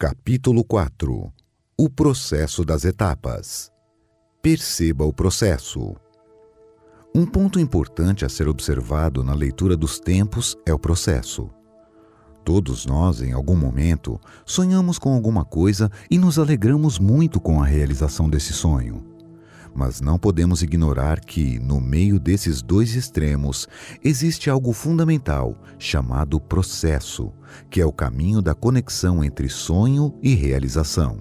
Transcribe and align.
Capítulo 0.00 0.62
4 0.62 1.32
O 1.76 1.90
processo 1.90 2.64
das 2.64 2.84
etapas. 2.84 3.68
Perceba 4.40 5.04
o 5.04 5.12
processo. 5.12 5.96
Um 7.12 7.26
ponto 7.26 7.58
importante 7.58 8.24
a 8.24 8.28
ser 8.28 8.46
observado 8.46 9.24
na 9.24 9.34
leitura 9.34 9.76
dos 9.76 9.98
tempos 9.98 10.56
é 10.64 10.72
o 10.72 10.78
processo. 10.78 11.50
Todos 12.44 12.86
nós, 12.86 13.20
em 13.22 13.32
algum 13.32 13.56
momento, 13.56 14.20
sonhamos 14.46 15.00
com 15.00 15.12
alguma 15.12 15.44
coisa 15.44 15.90
e 16.08 16.16
nos 16.16 16.38
alegramos 16.38 17.00
muito 17.00 17.40
com 17.40 17.60
a 17.60 17.66
realização 17.66 18.30
desse 18.30 18.52
sonho. 18.52 19.17
Mas 19.74 20.00
não 20.00 20.18
podemos 20.18 20.62
ignorar 20.62 21.20
que, 21.20 21.58
no 21.58 21.80
meio 21.80 22.18
desses 22.18 22.62
dois 22.62 22.94
extremos, 22.94 23.68
existe 24.02 24.50
algo 24.50 24.72
fundamental 24.72 25.56
chamado 25.78 26.40
processo, 26.40 27.32
que 27.70 27.80
é 27.80 27.86
o 27.86 27.92
caminho 27.92 28.42
da 28.42 28.54
conexão 28.54 29.22
entre 29.22 29.48
sonho 29.48 30.14
e 30.22 30.34
realização. 30.34 31.18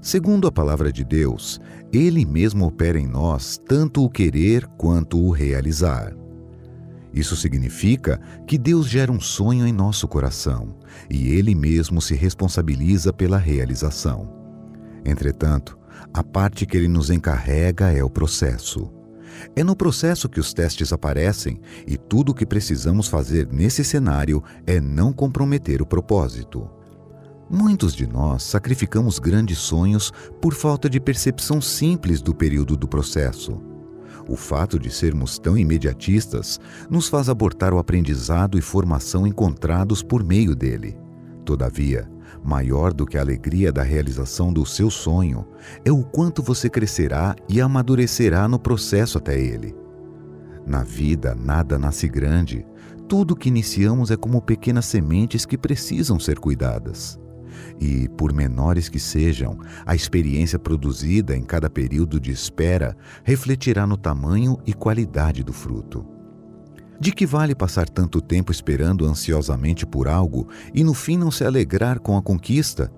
Segundo 0.00 0.48
a 0.48 0.52
palavra 0.52 0.92
de 0.92 1.04
Deus, 1.04 1.60
Ele 1.92 2.24
mesmo 2.24 2.66
opera 2.66 2.98
em 2.98 3.06
nós 3.06 3.56
tanto 3.56 4.04
o 4.04 4.10
querer 4.10 4.66
quanto 4.76 5.18
o 5.18 5.30
realizar. 5.30 6.12
Isso 7.14 7.36
significa 7.36 8.20
que 8.46 8.58
Deus 8.58 8.88
gera 8.88 9.12
um 9.12 9.20
sonho 9.20 9.66
em 9.66 9.72
nosso 9.72 10.08
coração 10.08 10.74
e 11.08 11.28
Ele 11.28 11.54
mesmo 11.54 12.00
se 12.00 12.14
responsabiliza 12.14 13.12
pela 13.12 13.38
realização. 13.38 14.28
Entretanto, 15.04 15.78
a 16.14 16.22
parte 16.22 16.66
que 16.66 16.76
ele 16.76 16.88
nos 16.88 17.08
encarrega 17.10 17.90
é 17.90 18.04
o 18.04 18.10
processo. 18.10 18.90
É 19.56 19.64
no 19.64 19.74
processo 19.74 20.28
que 20.28 20.38
os 20.38 20.52
testes 20.52 20.92
aparecem 20.92 21.60
e 21.86 21.96
tudo 21.96 22.32
o 22.32 22.34
que 22.34 22.44
precisamos 22.44 23.08
fazer 23.08 23.48
nesse 23.50 23.82
cenário 23.82 24.42
é 24.66 24.78
não 24.78 25.12
comprometer 25.12 25.80
o 25.80 25.86
propósito. 25.86 26.68
Muitos 27.48 27.94
de 27.94 28.06
nós 28.06 28.42
sacrificamos 28.42 29.18
grandes 29.18 29.58
sonhos 29.58 30.12
por 30.40 30.54
falta 30.54 30.88
de 30.88 31.00
percepção 31.00 31.60
simples 31.60 32.20
do 32.20 32.34
período 32.34 32.76
do 32.76 32.86
processo. 32.86 33.60
O 34.28 34.36
fato 34.36 34.78
de 34.78 34.90
sermos 34.90 35.38
tão 35.38 35.58
imediatistas 35.58 36.60
nos 36.88 37.08
faz 37.08 37.28
abortar 37.28 37.74
o 37.74 37.78
aprendizado 37.78 38.58
e 38.58 38.62
formação 38.62 39.26
encontrados 39.26 40.02
por 40.02 40.22
meio 40.22 40.54
dele. 40.54 40.96
Todavia, 41.44 42.08
maior 42.42 42.92
do 42.92 43.06
que 43.06 43.16
a 43.16 43.20
alegria 43.20 43.72
da 43.72 43.82
realização 43.82 44.52
do 44.52 44.66
seu 44.66 44.90
sonho 44.90 45.46
é 45.84 45.92
o 45.92 46.02
quanto 46.02 46.42
você 46.42 46.68
crescerá 46.68 47.36
e 47.48 47.60
amadurecerá 47.60 48.48
no 48.48 48.58
processo 48.58 49.18
até 49.18 49.38
ele. 49.40 49.74
Na 50.66 50.82
vida, 50.82 51.34
nada 51.34 51.78
nasce 51.78 52.08
grande. 52.08 52.64
Tudo 53.08 53.36
que 53.36 53.48
iniciamos 53.48 54.10
é 54.10 54.16
como 54.16 54.40
pequenas 54.40 54.86
sementes 54.86 55.44
que 55.44 55.58
precisam 55.58 56.18
ser 56.18 56.38
cuidadas. 56.38 57.18
E, 57.80 58.08
por 58.10 58.32
menores 58.32 58.88
que 58.88 58.98
sejam, 58.98 59.58
a 59.84 59.94
experiência 59.94 60.58
produzida 60.58 61.36
em 61.36 61.42
cada 61.42 61.68
período 61.68 62.18
de 62.18 62.30
espera 62.30 62.96
refletirá 63.24 63.86
no 63.86 63.96
tamanho 63.96 64.58
e 64.64 64.72
qualidade 64.72 65.42
do 65.42 65.52
fruto. 65.52 66.11
De 67.02 67.10
que 67.10 67.26
vale 67.26 67.52
passar 67.52 67.88
tanto 67.88 68.20
tempo 68.20 68.52
esperando 68.52 69.04
ansiosamente 69.06 69.84
por 69.84 70.06
algo 70.06 70.46
e 70.72 70.84
no 70.84 70.94
fim 70.94 71.18
não 71.18 71.32
se 71.32 71.44
alegrar 71.44 71.98
com 71.98 72.16
a 72.16 72.22
conquista? 72.22 72.92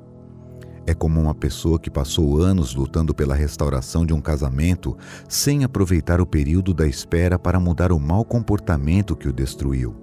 É 0.86 0.92
como 0.92 1.18
uma 1.18 1.34
pessoa 1.34 1.78
que 1.78 1.88
passou 1.88 2.38
anos 2.38 2.74
lutando 2.74 3.14
pela 3.14 3.34
restauração 3.34 4.04
de 4.04 4.12
um 4.12 4.20
casamento 4.20 4.94
sem 5.26 5.64
aproveitar 5.64 6.20
o 6.20 6.26
período 6.26 6.74
da 6.74 6.86
espera 6.86 7.38
para 7.38 7.58
mudar 7.58 7.92
o 7.92 7.98
mau 7.98 8.26
comportamento 8.26 9.16
que 9.16 9.26
o 9.26 9.32
destruiu. 9.32 9.96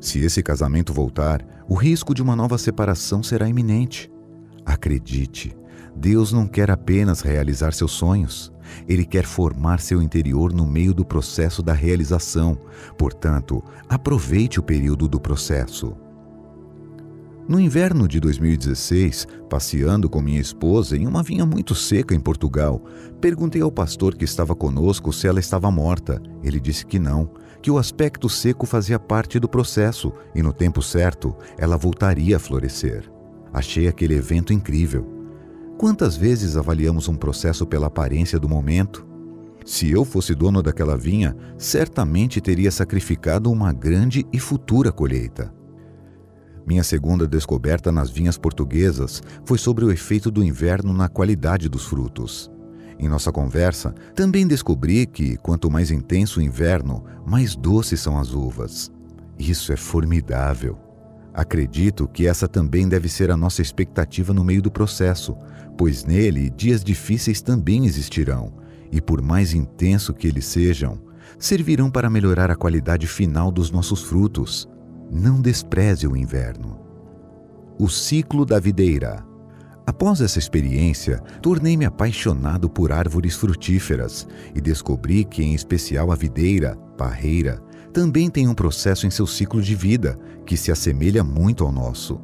Se 0.00 0.20
esse 0.20 0.40
casamento 0.40 0.92
voltar, 0.92 1.44
o 1.68 1.74
risco 1.74 2.14
de 2.14 2.22
uma 2.22 2.36
nova 2.36 2.56
separação 2.56 3.20
será 3.20 3.48
iminente. 3.48 4.08
Acredite, 4.64 5.56
Deus 5.98 6.32
não 6.32 6.46
quer 6.46 6.70
apenas 6.70 7.20
realizar 7.20 7.72
seus 7.72 7.90
sonhos. 7.90 8.52
Ele 8.86 9.04
quer 9.04 9.24
formar 9.24 9.80
seu 9.80 10.00
interior 10.00 10.52
no 10.52 10.64
meio 10.64 10.94
do 10.94 11.04
processo 11.04 11.60
da 11.60 11.72
realização. 11.72 12.56
Portanto, 12.96 13.62
aproveite 13.88 14.60
o 14.60 14.62
período 14.62 15.08
do 15.08 15.18
processo. 15.18 15.96
No 17.48 17.58
inverno 17.58 18.06
de 18.06 18.20
2016, 18.20 19.26
passeando 19.48 20.08
com 20.08 20.20
minha 20.20 20.40
esposa 20.40 20.96
em 20.96 21.06
uma 21.06 21.22
vinha 21.22 21.46
muito 21.46 21.74
seca 21.74 22.14
em 22.14 22.20
Portugal, 22.20 22.80
perguntei 23.20 23.62
ao 23.62 23.72
pastor 23.72 24.14
que 24.14 24.24
estava 24.24 24.54
conosco 24.54 25.12
se 25.12 25.26
ela 25.26 25.40
estava 25.40 25.70
morta. 25.70 26.22
Ele 26.44 26.60
disse 26.60 26.86
que 26.86 26.98
não, 26.98 27.30
que 27.60 27.70
o 27.70 27.78
aspecto 27.78 28.28
seco 28.28 28.66
fazia 28.66 29.00
parte 29.00 29.40
do 29.40 29.48
processo 29.48 30.12
e 30.34 30.42
no 30.42 30.52
tempo 30.52 30.80
certo 30.80 31.34
ela 31.56 31.76
voltaria 31.76 32.36
a 32.36 32.38
florescer. 32.38 33.10
Achei 33.52 33.88
aquele 33.88 34.14
evento 34.14 34.52
incrível. 34.52 35.17
Quantas 35.78 36.16
vezes 36.16 36.56
avaliamos 36.56 37.06
um 37.06 37.14
processo 37.14 37.64
pela 37.64 37.86
aparência 37.86 38.36
do 38.36 38.48
momento? 38.48 39.06
Se 39.64 39.88
eu 39.88 40.04
fosse 40.04 40.34
dono 40.34 40.60
daquela 40.60 40.96
vinha, 40.96 41.36
certamente 41.56 42.40
teria 42.40 42.72
sacrificado 42.72 43.48
uma 43.48 43.72
grande 43.72 44.26
e 44.32 44.40
futura 44.40 44.90
colheita. 44.90 45.54
Minha 46.66 46.82
segunda 46.82 47.28
descoberta 47.28 47.92
nas 47.92 48.10
vinhas 48.10 48.36
portuguesas 48.36 49.22
foi 49.44 49.56
sobre 49.56 49.84
o 49.84 49.92
efeito 49.92 50.32
do 50.32 50.42
inverno 50.42 50.92
na 50.92 51.08
qualidade 51.08 51.68
dos 51.68 51.84
frutos. 51.84 52.50
Em 52.98 53.08
nossa 53.08 53.30
conversa, 53.30 53.94
também 54.16 54.48
descobri 54.48 55.06
que 55.06 55.36
quanto 55.36 55.70
mais 55.70 55.92
intenso 55.92 56.40
o 56.40 56.42
inverno, 56.42 57.04
mais 57.24 57.54
doces 57.54 58.00
são 58.00 58.18
as 58.18 58.34
uvas. 58.34 58.90
Isso 59.38 59.72
é 59.72 59.76
formidável. 59.76 60.87
Acredito 61.32 62.08
que 62.08 62.26
essa 62.26 62.48
também 62.48 62.88
deve 62.88 63.08
ser 63.08 63.30
a 63.30 63.36
nossa 63.36 63.62
expectativa 63.62 64.32
no 64.32 64.42
meio 64.42 64.62
do 64.62 64.70
processo, 64.70 65.36
pois 65.76 66.04
nele 66.04 66.50
dias 66.50 66.82
difíceis 66.82 67.40
também 67.40 67.86
existirão, 67.86 68.52
e 68.90 69.00
por 69.00 69.22
mais 69.22 69.54
intenso 69.54 70.12
que 70.14 70.26
eles 70.26 70.46
sejam, 70.46 71.00
servirão 71.38 71.90
para 71.90 72.10
melhorar 72.10 72.50
a 72.50 72.56
qualidade 72.56 73.06
final 73.06 73.52
dos 73.52 73.70
nossos 73.70 74.02
frutos. 74.02 74.68
Não 75.10 75.40
despreze 75.40 76.06
o 76.06 76.16
inverno. 76.16 76.80
O 77.78 77.88
ciclo 77.88 78.44
da 78.44 78.58
videira. 78.58 79.24
Após 79.86 80.20
essa 80.20 80.38
experiência, 80.38 81.18
tornei-me 81.40 81.86
apaixonado 81.86 82.68
por 82.68 82.92
árvores 82.92 83.36
frutíferas 83.36 84.26
e 84.54 84.60
descobri 84.60 85.24
que, 85.24 85.42
em 85.42 85.54
especial, 85.54 86.12
a 86.12 86.14
videira, 86.14 86.76
parreira, 86.98 87.62
também 87.92 88.30
tem 88.30 88.48
um 88.48 88.54
processo 88.54 89.06
em 89.06 89.10
seu 89.10 89.26
ciclo 89.26 89.60
de 89.60 89.74
vida 89.74 90.18
que 90.44 90.56
se 90.56 90.70
assemelha 90.70 91.24
muito 91.24 91.64
ao 91.64 91.72
nosso. 91.72 92.20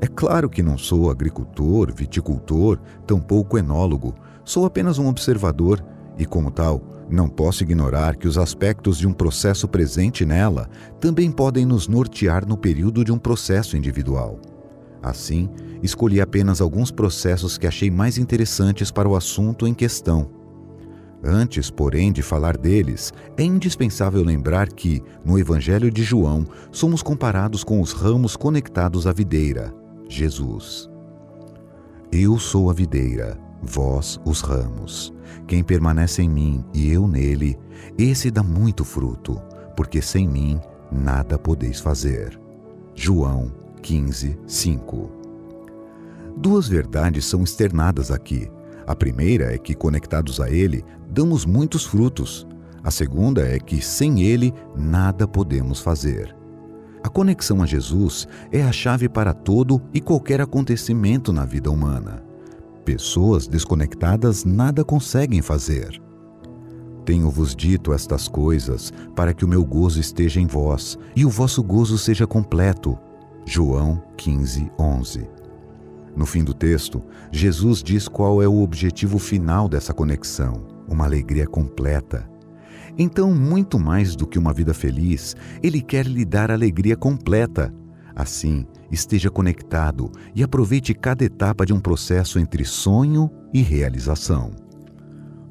É 0.00 0.06
claro 0.06 0.50
que 0.50 0.62
não 0.62 0.76
sou 0.76 1.10
agricultor, 1.10 1.92
viticultor, 1.94 2.78
tampouco 3.06 3.56
enólogo, 3.56 4.14
sou 4.44 4.66
apenas 4.66 4.98
um 4.98 5.08
observador 5.08 5.84
e, 6.18 6.26
como 6.26 6.50
tal, 6.50 6.82
não 7.08 7.28
posso 7.28 7.62
ignorar 7.62 8.16
que 8.16 8.26
os 8.26 8.38
aspectos 8.38 8.98
de 8.98 9.06
um 9.06 9.12
processo 9.12 9.68
presente 9.68 10.24
nela 10.24 10.68
também 11.00 11.30
podem 11.30 11.64
nos 11.64 11.86
nortear 11.86 12.46
no 12.46 12.56
período 12.56 13.04
de 13.04 13.12
um 13.12 13.18
processo 13.18 13.76
individual. 13.76 14.38
Assim, 15.02 15.50
escolhi 15.82 16.20
apenas 16.20 16.60
alguns 16.60 16.90
processos 16.90 17.58
que 17.58 17.66
achei 17.66 17.90
mais 17.90 18.16
interessantes 18.16 18.90
para 18.90 19.08
o 19.08 19.14
assunto 19.14 19.66
em 19.66 19.74
questão. 19.74 20.30
Antes, 21.26 21.70
porém, 21.70 22.12
de 22.12 22.20
falar 22.20 22.54
deles, 22.54 23.10
é 23.36 23.42
indispensável 23.42 24.22
lembrar 24.22 24.70
que, 24.70 25.02
no 25.24 25.38
Evangelho 25.38 25.90
de 25.90 26.02
João, 26.02 26.46
somos 26.70 27.02
comparados 27.02 27.64
com 27.64 27.80
os 27.80 27.92
ramos 27.92 28.36
conectados 28.36 29.06
à 29.06 29.12
videira. 29.12 29.74
Jesus. 30.06 30.90
Eu 32.12 32.38
sou 32.38 32.68
a 32.68 32.74
videira, 32.74 33.38
vós 33.62 34.20
os 34.24 34.42
ramos. 34.42 35.14
Quem 35.46 35.64
permanece 35.64 36.22
em 36.22 36.28
mim 36.28 36.62
e 36.74 36.92
eu 36.92 37.08
nele, 37.08 37.58
esse 37.96 38.30
dá 38.30 38.42
muito 38.42 38.84
fruto, 38.84 39.40
porque 39.74 40.02
sem 40.02 40.28
mim 40.28 40.60
nada 40.92 41.38
podeis 41.38 41.80
fazer. 41.80 42.38
João 42.94 43.50
15, 43.80 44.38
5. 44.46 45.10
Duas 46.36 46.68
verdades 46.68 47.24
são 47.24 47.42
externadas 47.42 48.10
aqui. 48.10 48.50
A 48.86 48.94
primeira 48.94 49.54
é 49.54 49.58
que, 49.58 49.74
conectados 49.74 50.40
a 50.40 50.50
Ele, 50.50 50.84
damos 51.14 51.46
muitos 51.46 51.84
frutos. 51.84 52.44
A 52.82 52.90
segunda 52.90 53.40
é 53.40 53.58
que, 53.60 53.80
sem 53.80 54.22
Ele, 54.22 54.52
nada 54.76 55.28
podemos 55.28 55.80
fazer. 55.80 56.34
A 57.04 57.08
conexão 57.08 57.62
a 57.62 57.66
Jesus 57.66 58.26
é 58.50 58.62
a 58.62 58.72
chave 58.72 59.08
para 59.08 59.32
todo 59.32 59.80
e 59.92 60.00
qualquer 60.00 60.40
acontecimento 60.40 61.32
na 61.32 61.44
vida 61.44 61.70
humana. 61.70 62.24
Pessoas 62.84 63.46
desconectadas 63.46 64.44
nada 64.44 64.84
conseguem 64.84 65.40
fazer. 65.40 66.02
Tenho-vos 67.04 67.54
dito 67.54 67.92
estas 67.92 68.26
coisas 68.26 68.92
para 69.14 69.32
que 69.32 69.44
o 69.44 69.48
meu 69.48 69.64
gozo 69.64 70.00
esteja 70.00 70.40
em 70.40 70.46
vós 70.46 70.98
e 71.14 71.24
o 71.24 71.30
vosso 71.30 71.62
gozo 71.62 71.96
seja 71.96 72.26
completo. 72.26 72.98
João 73.46 74.02
15, 74.16 74.70
11. 74.78 75.28
No 76.16 76.26
fim 76.26 76.42
do 76.42 76.54
texto, 76.54 77.02
Jesus 77.30 77.82
diz 77.82 78.08
qual 78.08 78.42
é 78.42 78.48
o 78.48 78.62
objetivo 78.62 79.18
final 79.18 79.68
dessa 79.68 79.92
conexão: 79.92 80.73
uma 80.88 81.04
alegria 81.04 81.46
completa. 81.46 82.28
Então, 82.96 83.34
muito 83.34 83.78
mais 83.78 84.14
do 84.14 84.26
que 84.26 84.38
uma 84.38 84.52
vida 84.52 84.72
feliz, 84.72 85.34
Ele 85.62 85.82
quer 85.82 86.06
lhe 86.06 86.24
dar 86.24 86.50
alegria 86.50 86.96
completa. 86.96 87.74
Assim, 88.14 88.64
esteja 88.90 89.30
conectado 89.30 90.10
e 90.34 90.42
aproveite 90.42 90.94
cada 90.94 91.24
etapa 91.24 91.66
de 91.66 91.72
um 91.72 91.80
processo 91.80 92.38
entre 92.38 92.64
sonho 92.64 93.28
e 93.52 93.60
realização. 93.60 94.52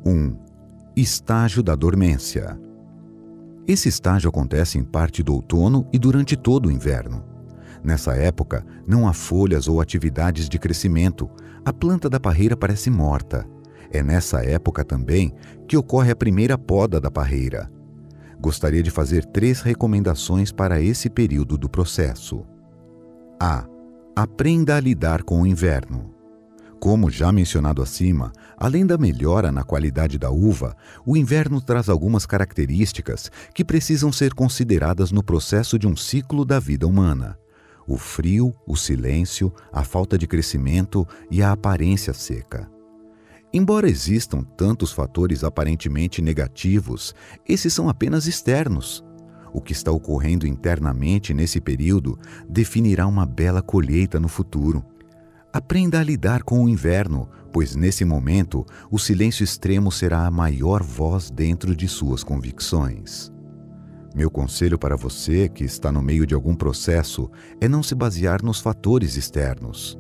1. 0.06 0.10
Um, 0.10 0.38
estágio 0.96 1.62
da 1.62 1.76
dormência. 1.76 2.58
Esse 3.68 3.90
estágio 3.90 4.30
acontece 4.30 4.78
em 4.78 4.84
parte 4.84 5.24
do 5.24 5.34
outono 5.34 5.88
e 5.92 6.00
durante 6.00 6.38
todo 6.38 6.68
o 6.68 6.72
inverno. 6.72 7.24
Nessa 7.84 8.14
época, 8.14 8.66
não 8.88 9.08
há 9.08 9.14
folhas 9.14 9.68
ou 9.68 9.82
atividades 9.82 10.48
de 10.48 10.58
crescimento, 10.58 11.30
a 11.66 11.74
planta 11.74 12.10
da 12.10 12.20
parreira 12.20 12.56
parece 12.56 12.90
morta. 12.90 13.46
É 13.94 14.02
nessa 14.02 14.44
época 14.44 14.84
também 14.84 15.32
que 15.68 15.78
ocorre 15.78 16.10
a 16.10 16.16
primeira 16.16 16.58
poda 16.58 17.00
da 17.00 17.12
parreira. 17.12 17.72
Gostaria 18.42 18.82
de 18.82 18.90
fazer 18.90 19.24
três 19.26 19.62
recomendações 19.62 20.52
para 20.52 20.82
esse 20.82 21.12
período 21.12 21.60
do 21.60 21.70
processo. 21.70 22.44
A. 23.40 23.66
Aprenda 24.16 24.76
a 24.76 24.80
lidar 24.80 25.22
com 25.24 25.42
o 25.42 25.48
inverno. 25.48 26.12
Como 26.80 27.10
já 27.10 27.32
mencionado 27.32 27.82
acima, 27.82 28.34
além 28.58 28.86
da 28.86 28.98
melhora 28.98 29.52
na 29.52 29.64
qualidade 29.64 30.18
da 30.18 30.30
uva, 30.30 30.76
o 31.06 31.16
inverno 31.16 31.62
traz 31.62 31.88
algumas 31.88 32.26
características 32.26 33.32
que 33.54 33.64
precisam 33.64 34.12
ser 34.12 34.34
consideradas 34.34 35.12
no 35.12 35.24
processo 35.24 35.80
de 35.80 35.88
um 35.88 35.96
ciclo 35.96 36.44
da 36.44 36.60
vida 36.60 36.86
humana: 36.86 37.38
o 37.88 37.98
frio, 37.98 38.54
o 38.68 38.76
silêncio, 38.76 39.54
a 39.72 39.84
falta 39.84 40.18
de 40.18 40.28
crescimento 40.28 41.08
e 41.32 41.42
a 41.42 41.52
aparência 41.54 42.14
seca. 42.14 42.73
Embora 43.56 43.88
existam 43.88 44.42
tantos 44.58 44.92
fatores 44.92 45.44
aparentemente 45.44 46.24
negativos, 46.24 47.14
esses 47.48 47.72
são 47.72 47.88
apenas 47.88 48.26
externos. 48.26 49.06
O 49.54 49.62
que 49.62 49.72
está 49.72 49.92
ocorrendo 49.92 50.48
internamente 50.48 51.36
nesse 51.36 51.62
período 51.62 52.18
definirá 52.50 53.06
uma 53.06 53.28
bela 53.28 53.62
colheita 53.62 54.20
no 54.20 54.28
futuro. 54.28 54.84
Aprenda 55.54 56.00
a 56.00 56.04
lidar 56.04 56.42
com 56.42 56.64
o 56.64 56.68
inverno, 56.68 57.30
pois 57.52 57.76
nesse 57.76 58.04
momento 58.04 58.66
o 58.90 58.98
silêncio 58.98 59.44
extremo 59.44 59.92
será 59.92 60.26
a 60.26 60.32
maior 60.32 60.82
voz 60.82 61.30
dentro 61.30 61.76
de 61.76 61.88
suas 61.88 62.24
convicções. 62.24 63.32
Meu 64.16 64.32
conselho 64.32 64.80
para 64.80 64.96
você 64.96 65.48
que 65.48 65.64
está 65.64 65.92
no 65.92 66.02
meio 66.02 66.26
de 66.26 66.34
algum 66.34 66.56
processo 66.56 67.30
é 67.62 67.68
não 67.68 67.84
se 67.84 67.94
basear 67.94 68.44
nos 68.44 68.60
fatores 68.60 69.16
externos. 69.16 69.96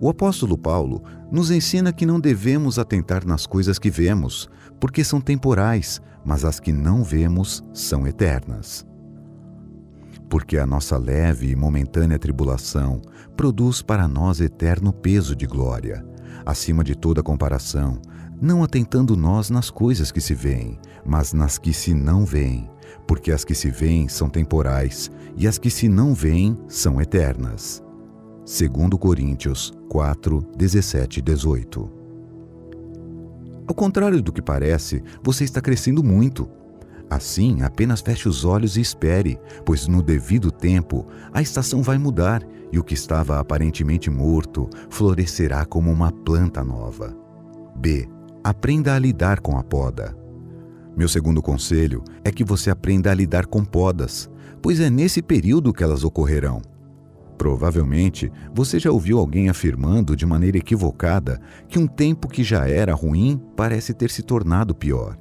O 0.00 0.08
apóstolo 0.08 0.56
Paulo 0.56 1.02
nos 1.30 1.50
ensina 1.50 1.92
que 1.92 2.06
não 2.06 2.20
devemos 2.20 2.78
atentar 2.78 3.26
nas 3.26 3.46
coisas 3.46 3.78
que 3.78 3.90
vemos, 3.90 4.48
porque 4.78 5.02
são 5.02 5.20
temporais, 5.20 6.00
mas 6.24 6.44
as 6.44 6.60
que 6.60 6.72
não 6.72 7.02
vemos 7.02 7.64
são 7.72 8.06
eternas 8.06 8.86
porque 10.28 10.58
a 10.58 10.66
nossa 10.66 10.96
leve 10.96 11.50
e 11.50 11.56
momentânea 11.56 12.18
tribulação 12.18 13.00
produz 13.36 13.82
para 13.82 14.06
nós 14.06 14.40
eterno 14.40 14.92
peso 14.92 15.34
de 15.34 15.46
glória, 15.46 16.04
acima 16.44 16.84
de 16.84 16.94
toda 16.94 17.22
comparação, 17.22 18.00
não 18.40 18.62
atentando 18.62 19.16
nós 19.16 19.50
nas 19.50 19.70
coisas 19.70 20.12
que 20.12 20.20
se 20.20 20.34
veem, 20.34 20.78
mas 21.04 21.32
nas 21.32 21.58
que 21.58 21.72
se 21.72 21.94
não 21.94 22.24
veem, 22.24 22.70
porque 23.06 23.32
as 23.32 23.44
que 23.44 23.54
se 23.54 23.70
veem 23.70 24.08
são 24.08 24.28
temporais 24.28 25.10
e 25.36 25.48
as 25.48 25.58
que 25.58 25.70
se 25.70 25.88
não 25.88 26.14
veem 26.14 26.56
são 26.68 27.00
eternas. 27.00 27.82
Segundo 28.50 28.96
Coríntios 28.96 29.74
4, 29.90 30.40
17 30.56 31.18
e 31.18 31.22
18. 31.22 31.90
Ao 33.66 33.74
contrário 33.74 34.22
do 34.22 34.32
que 34.32 34.40
parece, 34.40 35.02
você 35.22 35.44
está 35.44 35.60
crescendo 35.60 36.02
muito 36.02 36.48
Assim, 37.10 37.60
apenas 37.60 38.00
feche 38.00 38.26
os 38.26 38.46
olhos 38.46 38.78
e 38.78 38.80
espere, 38.80 39.38
pois 39.66 39.86
no 39.86 40.02
devido 40.02 40.50
tempo 40.50 41.06
a 41.30 41.42
estação 41.42 41.82
vai 41.82 41.98
mudar 41.98 42.42
e 42.72 42.78
o 42.78 42.82
que 42.84 42.94
estava 42.94 43.38
aparentemente 43.38 44.08
morto 44.08 44.70
florescerá 44.88 45.66
como 45.66 45.92
uma 45.92 46.10
planta 46.10 46.64
nova. 46.64 47.14
B. 47.76 48.08
Aprenda 48.42 48.94
a 48.94 48.98
lidar 48.98 49.40
com 49.40 49.58
a 49.58 49.62
poda. 49.62 50.16
Meu 50.96 51.06
segundo 51.06 51.42
conselho 51.42 52.02
é 52.24 52.30
que 52.30 52.44
você 52.44 52.70
aprenda 52.70 53.10
a 53.10 53.14
lidar 53.14 53.44
com 53.44 53.62
podas, 53.62 54.30
pois 54.62 54.80
é 54.80 54.88
nesse 54.88 55.20
período 55.20 55.70
que 55.70 55.84
elas 55.84 56.02
ocorrerão. 56.02 56.62
Provavelmente 57.38 58.30
você 58.52 58.80
já 58.80 58.90
ouviu 58.90 59.20
alguém 59.20 59.48
afirmando 59.48 60.16
de 60.16 60.26
maneira 60.26 60.58
equivocada 60.58 61.40
que 61.68 61.78
um 61.78 61.86
tempo 61.86 62.26
que 62.26 62.42
já 62.42 62.68
era 62.68 62.92
ruim 62.92 63.40
parece 63.56 63.94
ter 63.94 64.10
se 64.10 64.22
tornado 64.22 64.74
pior. 64.74 65.16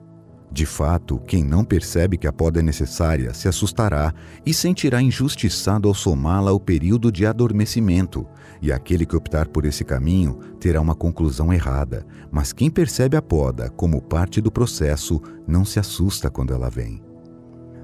De 0.51 0.65
fato, 0.65 1.19
quem 1.27 1.43
não 1.43 1.63
percebe 1.63 2.17
que 2.17 2.25
a 2.25 2.33
poda 2.33 2.59
é 2.59 2.63
necessária 2.63 3.33
se 3.33 3.47
assustará 3.47 4.13
e 4.45 4.53
sentirá 4.53 5.01
injustiçado 5.01 5.87
ao 5.87 5.93
somá-la 5.93 6.49
ao 6.49 6.59
período 6.59 7.11
de 7.11 7.25
adormecimento, 7.25 8.25
e 8.61 8.71
aquele 8.71 9.05
que 9.05 9.15
optar 9.15 9.47
por 9.49 9.65
esse 9.65 9.83
caminho 9.83 10.39
terá 10.59 10.81
uma 10.81 10.95
conclusão 10.95 11.53
errada. 11.53 12.05
Mas 12.31 12.53
quem 12.53 12.71
percebe 12.71 13.15
a 13.15 13.21
poda 13.21 13.69
como 13.69 14.01
parte 14.01 14.41
do 14.41 14.51
processo 14.51 15.21
não 15.45 15.63
se 15.63 15.79
assusta 15.79 16.29
quando 16.29 16.53
ela 16.53 16.69
vem. 16.69 17.03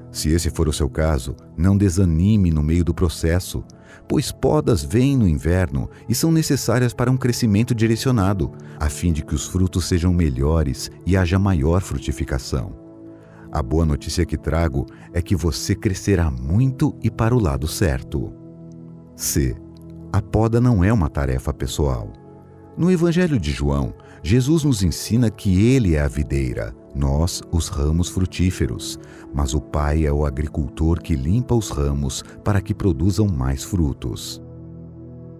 Se 0.09 0.29
esse 0.29 0.49
for 0.49 0.67
o 0.67 0.73
seu 0.73 0.89
caso, 0.89 1.35
não 1.57 1.75
desanime 1.75 2.49
no 2.49 2.63
meio 2.63 2.83
do 2.83 2.93
processo, 2.93 3.63
pois 4.07 4.31
podas 4.31 4.83
vêm 4.83 5.17
no 5.17 5.27
inverno 5.27 5.89
e 6.07 6.15
são 6.15 6.31
necessárias 6.31 6.93
para 6.93 7.11
um 7.11 7.17
crescimento 7.17 7.73
direcionado, 7.73 8.51
a 8.79 8.89
fim 8.89 9.11
de 9.11 9.23
que 9.23 9.35
os 9.35 9.47
frutos 9.47 9.85
sejam 9.85 10.13
melhores 10.13 10.91
e 11.05 11.17
haja 11.17 11.39
maior 11.39 11.81
frutificação. 11.81 12.75
A 13.51 13.61
boa 13.61 13.85
notícia 13.85 14.25
que 14.25 14.37
trago 14.37 14.85
é 15.13 15.21
que 15.21 15.35
você 15.35 15.75
crescerá 15.75 16.31
muito 16.31 16.97
e 17.03 17.11
para 17.11 17.35
o 17.35 17.39
lado 17.39 17.67
certo. 17.67 18.33
C. 19.15 19.55
A 20.11 20.21
poda 20.21 20.59
não 20.59 20.83
é 20.83 20.91
uma 20.91 21.09
tarefa 21.09 21.53
pessoal. 21.53 22.11
No 22.75 22.91
Evangelho 22.91 23.39
de 23.39 23.51
João, 23.51 23.93
Jesus 24.23 24.63
nos 24.63 24.81
ensina 24.81 25.29
que 25.29 25.67
Ele 25.67 25.95
é 25.95 26.01
a 26.01 26.07
videira, 26.07 26.75
nós 26.95 27.41
os 27.51 27.67
ramos 27.67 28.09
frutíferos, 28.09 28.99
mas 29.33 29.53
o 29.53 29.61
Pai 29.61 30.05
é 30.05 30.11
o 30.11 30.25
agricultor 30.25 31.01
que 31.01 31.15
limpa 31.15 31.55
os 31.55 31.69
ramos 31.69 32.23
para 32.43 32.61
que 32.61 32.73
produzam 32.73 33.27
mais 33.27 33.63
frutos. 33.63 34.41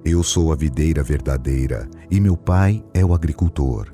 Eu 0.03 0.23
sou 0.23 0.51
a 0.51 0.55
videira 0.55 1.03
verdadeira 1.03 1.89
e 2.09 2.19
meu 2.19 2.35
Pai 2.35 2.83
é 2.93 3.05
o 3.05 3.13
agricultor. 3.13 3.93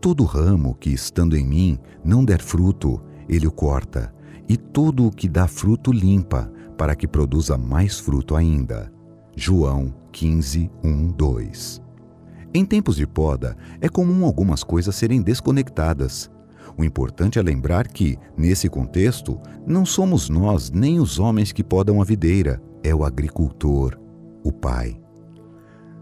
Todo 0.00 0.24
ramo 0.24 0.74
que, 0.74 0.90
estando 0.90 1.36
em 1.36 1.46
mim, 1.46 1.78
não 2.04 2.24
der 2.24 2.42
fruto, 2.42 3.00
ele 3.28 3.46
o 3.46 3.52
corta, 3.52 4.14
e 4.48 4.56
todo 4.56 5.06
o 5.06 5.10
que 5.10 5.28
dá 5.28 5.48
fruto 5.48 5.90
limpa, 5.90 6.52
para 6.76 6.94
que 6.94 7.08
produza 7.08 7.56
mais 7.56 7.98
fruto 7.98 8.36
ainda. 8.36 8.92
João 9.34 9.94
15, 10.12 10.70
1, 10.84 11.12
2 11.12 11.86
em 12.56 12.64
tempos 12.64 12.96
de 12.96 13.06
poda, 13.06 13.54
é 13.82 13.88
comum 13.88 14.24
algumas 14.24 14.64
coisas 14.64 14.96
serem 14.96 15.20
desconectadas. 15.20 16.30
O 16.78 16.84
importante 16.84 17.38
é 17.38 17.42
lembrar 17.42 17.88
que, 17.88 18.18
nesse 18.36 18.68
contexto, 18.68 19.40
não 19.66 19.86
somos 19.86 20.28
nós 20.28 20.70
nem 20.70 21.00
os 21.00 21.18
homens 21.18 21.52
que 21.52 21.64
podam 21.64 22.02
a 22.02 22.04
videira, 22.04 22.62
é 22.82 22.94
o 22.94 23.04
agricultor, 23.04 23.98
o 24.44 24.52
Pai. 24.52 25.00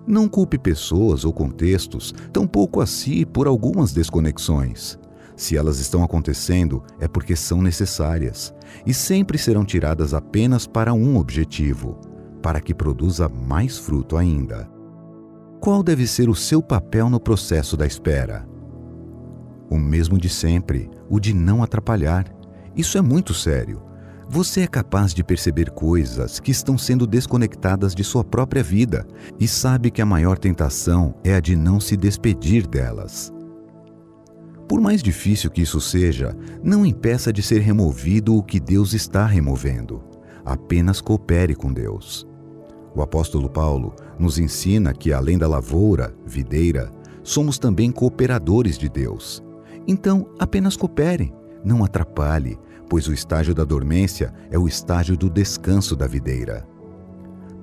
Não 0.07 0.29
culpe 0.29 0.59
pessoas 0.59 1.25
ou 1.25 1.33
contextos, 1.33 2.13
tampouco 2.33 2.81
a 2.81 2.87
si 2.87 3.25
por 3.25 3.47
algumas 3.47 3.93
desconexões. 3.93 4.99
Se 5.37 5.57
elas 5.57 5.79
estão 5.79 6.05
acontecendo, 6.05 6.83
é 7.01 7.09
porque 7.09 7.35
são 7.35 7.63
necessárias 7.63 8.55
e 8.87 8.93
sempre 8.93 9.39
serão 9.39 9.65
tiradas 9.65 10.13
apenas 10.13 10.67
para 10.67 10.93
um 10.93 11.17
objetivo: 11.17 11.99
para 12.43 12.61
que 12.61 12.75
produza 12.75 13.29
mais 13.29 13.79
fruto 13.79 14.17
ainda. 14.17 14.69
Qual 15.61 15.83
deve 15.83 16.07
ser 16.07 16.29
o 16.29 16.35
seu 16.35 16.63
papel 16.63 17.09
no 17.09 17.19
processo 17.19 17.77
da 17.77 17.87
espera? 17.87 18.47
O 19.71 19.79
mesmo 19.79 20.19
de 20.19 20.29
sempre, 20.29 20.91
o 21.09 21.19
de 21.19 21.33
não 21.35 21.63
atrapalhar. 21.63 22.27
Isso 22.77 22.99
é 22.99 23.01
muito 23.01 23.33
sério. 23.33 23.83
Você 24.29 24.63
é 24.63 24.67
capaz 24.67 25.13
de 25.13 25.23
perceber 25.23 25.71
coisas 25.71 26.41
que 26.41 26.51
estão 26.51 26.79
sendo 26.79 27.07
desconectadas 27.07 27.95
de 27.95 28.03
sua 28.03 28.25
própria 28.25 28.63
vida 28.63 29.07
e 29.39 29.47
sabe 29.47 29.91
que 29.91 30.01
a 30.01 30.07
maior 30.07 30.39
tentação 30.39 31.15
é 31.23 31.35
a 31.35 31.41
de 31.41 31.55
não 31.55 31.79
se 31.79 31.97
despedir 31.97 32.67
delas. 32.67 33.33
Por 34.67 34.81
mais 34.81 35.03
difícil 35.03 35.51
que 35.51 35.61
isso 35.61 35.81
seja, 35.81 36.35
não 36.63 36.87
impeça 36.87 37.33
de 37.33 37.43
ser 37.43 37.61
removido 37.61 38.35
o 38.35 38.43
que 38.43 38.59
Deus 38.59 38.95
está 38.95 39.27
removendo. 39.27 40.03
Apenas 40.45 41.01
coopere 41.01 41.55
com 41.55 41.73
Deus. 41.73 42.27
O 42.95 43.03
apóstolo 43.03 43.51
Paulo 43.51 43.95
nos 44.19 44.39
ensina 44.39 44.95
que, 44.95 45.13
além 45.13 45.37
da 45.37 45.47
lavoura, 45.47 46.15
videira, 46.25 46.91
somos 47.23 47.59
também 47.59 47.91
cooperadores 47.91 48.79
de 48.79 48.89
Deus. 48.89 49.43
Então, 49.87 50.27
apenas 50.39 50.77
coopere, 50.77 51.33
não 51.65 51.85
atrapalhe, 51.85 52.59
pois 52.89 53.09
o 53.09 53.13
estágio 53.13 53.55
da 53.55 53.65
dormência 53.65 54.33
é 54.51 54.59
o 54.59 54.69
estágio 54.69 55.17
do 55.17 55.29
descanso 55.29 55.97
da 55.97 56.07
videira. 56.07 56.67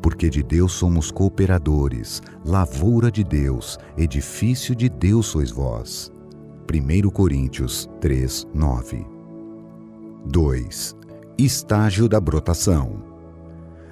Porque 0.01 0.30
de 0.30 0.42
Deus 0.42 0.74
somos 0.74 1.12
cooperadores, 1.12 2.22
lavoura 2.44 3.12
de 3.12 3.24
Deus, 3.24 3.78
edifício 3.98 4.75
de 4.75 4.90
Deus 4.90 5.28
sois 5.28 5.51
vós. 5.51 6.12
1 6.72 7.10
Coríntios 7.10 7.90
3, 8.00 8.48
9. 8.54 9.06
2. 10.25 10.96
Estágio 11.38 12.08
da 12.08 12.20
brotação. 12.20 13.04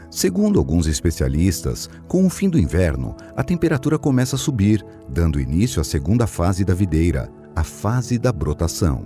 Segundo 0.10 0.58
alguns 0.58 0.88
especialistas, 0.88 1.88
com 2.08 2.26
o 2.26 2.30
fim 2.30 2.50
do 2.50 2.58
inverno, 2.58 3.16
a 3.36 3.44
temperatura 3.44 4.00
começa 4.00 4.36
a 4.36 4.40
subir, 4.40 4.84
dando 5.08 5.40
início 5.40 5.80
à 5.80 5.84
segunda 5.84 6.26
fase 6.26 6.66
da 6.66 6.74
videira, 6.74 7.32
a 7.60 7.64
fase 7.64 8.18
da 8.18 8.32
brotação. 8.32 9.04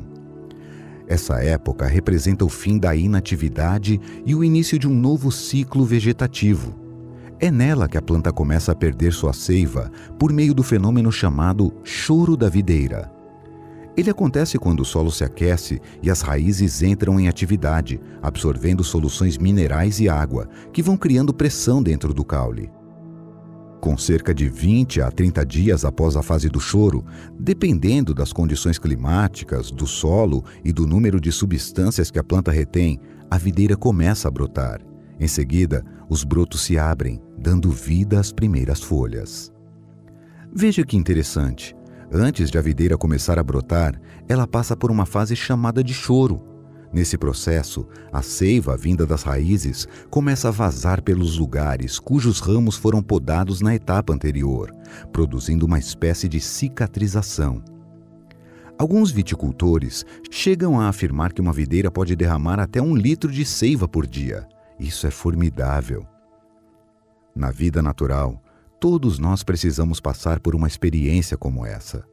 Essa 1.07 1.43
época 1.43 1.87
representa 1.87 2.45
o 2.45 2.49
fim 2.49 2.77
da 2.77 2.95
inatividade 2.95 3.99
e 4.23 4.35
o 4.35 4.43
início 4.43 4.77
de 4.77 4.87
um 4.87 4.93
novo 4.93 5.31
ciclo 5.31 5.83
vegetativo. 5.83 6.75
É 7.39 7.49
nela 7.49 7.89
que 7.89 7.97
a 7.97 8.01
planta 8.01 8.31
começa 8.31 8.71
a 8.71 8.75
perder 8.75 9.11
sua 9.11 9.33
seiva 9.33 9.91
por 10.19 10.31
meio 10.31 10.53
do 10.53 10.61
fenômeno 10.61 11.11
chamado 11.11 11.73
choro 11.83 12.37
da 12.37 12.47
videira. 12.47 13.11
Ele 13.97 14.11
acontece 14.11 14.59
quando 14.59 14.81
o 14.81 14.85
solo 14.85 15.11
se 15.11 15.23
aquece 15.23 15.81
e 16.03 16.11
as 16.11 16.21
raízes 16.21 16.83
entram 16.83 17.19
em 17.19 17.27
atividade, 17.27 17.99
absorvendo 18.21 18.83
soluções 18.83 19.35
minerais 19.35 19.99
e 19.99 20.07
água, 20.07 20.47
que 20.71 20.83
vão 20.83 20.95
criando 20.95 21.33
pressão 21.33 21.81
dentro 21.81 22.13
do 22.13 22.23
caule. 22.23 22.69
Com 23.83 23.97
cerca 23.97 24.33
de 24.33 24.47
20 24.47 25.01
a 25.01 25.11
30 25.11 25.45
dias 25.45 25.83
após 25.83 26.15
a 26.15 26.23
fase 26.23 26.47
do 26.47 26.57
choro, 26.57 27.03
dependendo 27.37 28.13
das 28.13 28.31
condições 28.31 28.79
climáticas, 28.79 29.71
do 29.71 29.85
solo 29.85 30.41
e 30.63 30.71
do 30.71 30.87
número 30.87 31.19
de 31.19 31.33
substâncias 31.33 32.09
que 32.09 32.17
a 32.17 32.23
planta 32.23 32.49
retém, 32.49 32.97
a 33.29 33.37
videira 33.37 33.75
começa 33.75 34.29
a 34.29 34.31
brotar. 34.31 34.79
Em 35.19 35.27
seguida, 35.27 35.83
os 36.07 36.23
brotos 36.23 36.61
se 36.61 36.77
abrem, 36.79 37.21
dando 37.37 37.69
vida 37.71 38.21
às 38.21 38.31
primeiras 38.31 38.81
folhas. 38.81 39.51
Veja 40.55 40.85
que 40.85 40.95
interessante. 40.95 41.75
Antes 42.09 42.49
de 42.49 42.57
a 42.57 42.61
videira 42.61 42.97
começar 42.97 43.37
a 43.37 43.43
brotar, 43.43 43.99
ela 44.29 44.47
passa 44.47 44.77
por 44.77 44.91
uma 44.91 45.05
fase 45.05 45.35
chamada 45.35 45.83
de 45.83 45.93
choro. 45.93 46.52
Nesse 46.93 47.17
processo, 47.17 47.87
a 48.11 48.21
seiva 48.21 48.77
vinda 48.77 49.05
das 49.05 49.23
raízes 49.23 49.87
começa 50.09 50.49
a 50.49 50.51
vazar 50.51 51.01
pelos 51.01 51.37
lugares 51.37 51.99
cujos 51.99 52.39
ramos 52.39 52.75
foram 52.75 53.01
podados 53.01 53.61
na 53.61 53.73
etapa 53.73 54.13
anterior, 54.13 54.71
produzindo 55.11 55.65
uma 55.65 55.79
espécie 55.79 56.29
de 56.29 56.39
cicatrização. 56.39 57.63
Alguns 58.77 59.11
viticultores 59.11 60.05
chegam 60.29 60.79
a 60.79 60.87
afirmar 60.87 61.33
que 61.33 61.41
uma 61.41 61.53
videira 61.53 61.89
pode 61.89 62.15
derramar 62.15 62.59
até 62.59 62.81
um 62.81 62.95
litro 62.95 63.31
de 63.31 63.43
seiva 63.43 63.87
por 63.87 64.05
dia. 64.05 64.47
Isso 64.79 65.07
é 65.07 65.11
formidável. 65.11 66.05
Na 67.35 67.49
vida 67.49 67.81
natural, 67.81 68.43
Todos 68.83 69.17
nós 69.17 69.43
precisamos 69.43 70.01
passar 70.01 70.41
por 70.41 70.53
uma 70.53 70.67
experiência 70.67 71.37
como 71.37 71.65
essa. 71.65 72.03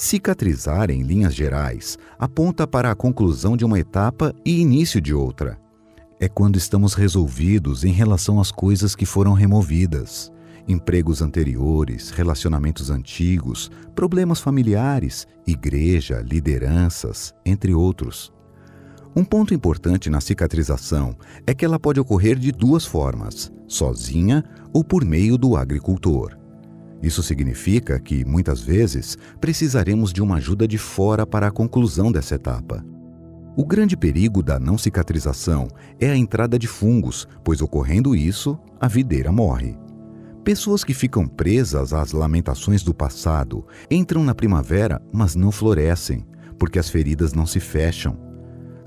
Cicatrizar, 0.00 0.92
em 0.92 1.02
linhas 1.02 1.34
gerais, 1.34 1.98
aponta 2.20 2.68
para 2.68 2.88
a 2.88 2.94
conclusão 2.94 3.56
de 3.56 3.64
uma 3.64 3.80
etapa 3.80 4.32
e 4.44 4.60
início 4.60 5.00
de 5.00 5.12
outra. 5.12 5.58
É 6.20 6.28
quando 6.28 6.54
estamos 6.54 6.94
resolvidos 6.94 7.82
em 7.82 7.90
relação 7.90 8.40
às 8.40 8.52
coisas 8.52 8.94
que 8.94 9.04
foram 9.04 9.32
removidas. 9.32 10.30
Empregos 10.68 11.20
anteriores, 11.20 12.10
relacionamentos 12.10 12.90
antigos, 12.90 13.72
problemas 13.92 14.40
familiares, 14.40 15.26
igreja, 15.44 16.20
lideranças, 16.24 17.34
entre 17.44 17.74
outros. 17.74 18.32
Um 19.16 19.24
ponto 19.24 19.52
importante 19.52 20.08
na 20.08 20.20
cicatrização 20.20 21.16
é 21.44 21.52
que 21.52 21.64
ela 21.64 21.80
pode 21.80 21.98
ocorrer 21.98 22.38
de 22.38 22.52
duas 22.52 22.86
formas: 22.86 23.50
sozinha 23.66 24.44
ou 24.72 24.84
por 24.84 25.04
meio 25.04 25.36
do 25.36 25.56
agricultor. 25.56 26.37
Isso 27.02 27.22
significa 27.22 27.98
que, 28.00 28.24
muitas 28.24 28.60
vezes, 28.60 29.16
precisaremos 29.40 30.12
de 30.12 30.20
uma 30.20 30.36
ajuda 30.36 30.66
de 30.66 30.78
fora 30.78 31.26
para 31.26 31.46
a 31.46 31.50
conclusão 31.50 32.10
dessa 32.10 32.34
etapa. 32.34 32.84
O 33.56 33.64
grande 33.64 33.96
perigo 33.96 34.42
da 34.42 34.58
não 34.58 34.78
cicatrização 34.78 35.68
é 36.00 36.10
a 36.10 36.16
entrada 36.16 36.58
de 36.58 36.66
fungos, 36.66 37.26
pois 37.42 37.60
ocorrendo 37.60 38.14
isso, 38.14 38.58
a 38.80 38.86
videira 38.86 39.32
morre. 39.32 39.76
Pessoas 40.44 40.82
que 40.82 40.94
ficam 40.94 41.26
presas 41.26 41.92
às 41.92 42.12
lamentações 42.12 42.82
do 42.82 42.94
passado 42.94 43.66
entram 43.90 44.24
na 44.24 44.34
primavera, 44.34 45.02
mas 45.12 45.34
não 45.34 45.52
florescem, 45.52 46.24
porque 46.58 46.78
as 46.78 46.88
feridas 46.88 47.32
não 47.32 47.46
se 47.46 47.60
fecham 47.60 48.28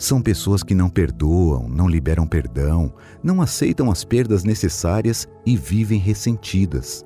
são 0.02 0.20
pessoas 0.20 0.64
que 0.64 0.74
não 0.74 0.90
perdoam, 0.90 1.70
não 1.70 1.88
liberam 1.88 2.26
perdão, 2.26 2.92
não 3.22 3.40
aceitam 3.40 3.92
as 3.92 4.04
perdas 4.04 4.44
necessárias 4.44 5.28
e 5.46 5.56
vivem 5.56 6.00
ressentidas. 6.00 7.06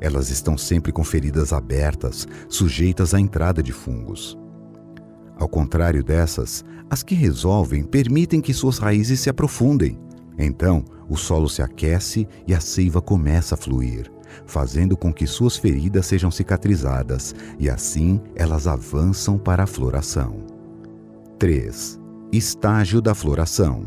Elas 0.00 0.30
estão 0.30 0.56
sempre 0.56 0.90
com 0.90 1.04
feridas 1.04 1.52
abertas, 1.52 2.26
sujeitas 2.48 3.12
à 3.12 3.20
entrada 3.20 3.62
de 3.62 3.72
fungos. 3.72 4.38
Ao 5.38 5.48
contrário 5.48 6.02
dessas, 6.02 6.64
as 6.88 7.02
que 7.02 7.14
resolvem 7.14 7.84
permitem 7.84 8.40
que 8.40 8.54
suas 8.54 8.78
raízes 8.78 9.20
se 9.20 9.30
aprofundem. 9.30 9.98
Então, 10.38 10.84
o 11.08 11.16
solo 11.16 11.48
se 11.48 11.62
aquece 11.62 12.26
e 12.46 12.54
a 12.54 12.60
seiva 12.60 13.02
começa 13.02 13.54
a 13.54 13.58
fluir, 13.58 14.10
fazendo 14.46 14.96
com 14.96 15.12
que 15.12 15.26
suas 15.26 15.56
feridas 15.56 16.06
sejam 16.06 16.30
cicatrizadas 16.30 17.34
e 17.58 17.68
assim 17.68 18.20
elas 18.34 18.66
avançam 18.66 19.38
para 19.38 19.64
a 19.64 19.66
floração. 19.66 20.44
3. 21.38 21.98
Estágio 22.32 23.00
da 23.00 23.14
floração. 23.14 23.86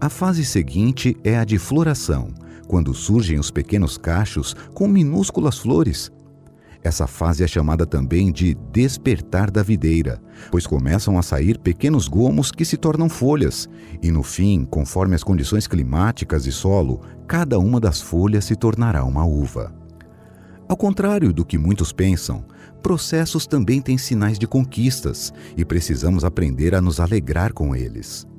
A 0.00 0.08
fase 0.08 0.44
seguinte 0.44 1.16
é 1.22 1.38
a 1.38 1.44
de 1.44 1.58
floração, 1.58 2.32
quando 2.70 2.94
surgem 2.94 3.36
os 3.36 3.50
pequenos 3.50 3.98
cachos 3.98 4.54
com 4.72 4.86
minúsculas 4.86 5.58
flores. 5.58 6.08
Essa 6.84 7.04
fase 7.04 7.42
é 7.42 7.46
chamada 7.48 7.84
também 7.84 8.30
de 8.30 8.56
despertar 8.72 9.50
da 9.50 9.60
videira, 9.60 10.22
pois 10.52 10.68
começam 10.68 11.18
a 11.18 11.22
sair 11.22 11.58
pequenos 11.58 12.06
gomos 12.06 12.52
que 12.52 12.64
se 12.64 12.76
tornam 12.76 13.08
folhas, 13.08 13.68
e 14.00 14.12
no 14.12 14.22
fim, 14.22 14.64
conforme 14.64 15.16
as 15.16 15.24
condições 15.24 15.66
climáticas 15.66 16.46
e 16.46 16.52
solo, 16.52 17.00
cada 17.26 17.58
uma 17.58 17.80
das 17.80 18.00
folhas 18.00 18.44
se 18.44 18.54
tornará 18.54 19.04
uma 19.04 19.24
uva. 19.26 19.74
Ao 20.68 20.76
contrário 20.76 21.32
do 21.32 21.44
que 21.44 21.58
muitos 21.58 21.90
pensam, 21.90 22.44
processos 22.80 23.48
também 23.48 23.82
têm 23.82 23.98
sinais 23.98 24.38
de 24.38 24.46
conquistas 24.46 25.32
e 25.56 25.64
precisamos 25.64 26.24
aprender 26.24 26.72
a 26.76 26.80
nos 26.80 27.00
alegrar 27.00 27.52
com 27.52 27.74
eles. 27.74 28.29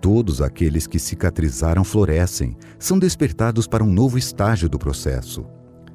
Todos 0.00 0.40
aqueles 0.40 0.86
que 0.86 0.98
cicatrizaram 0.98 1.82
florescem, 1.82 2.56
são 2.78 2.98
despertados 2.98 3.66
para 3.66 3.82
um 3.82 3.92
novo 3.92 4.16
estágio 4.16 4.68
do 4.68 4.78
processo. 4.78 5.44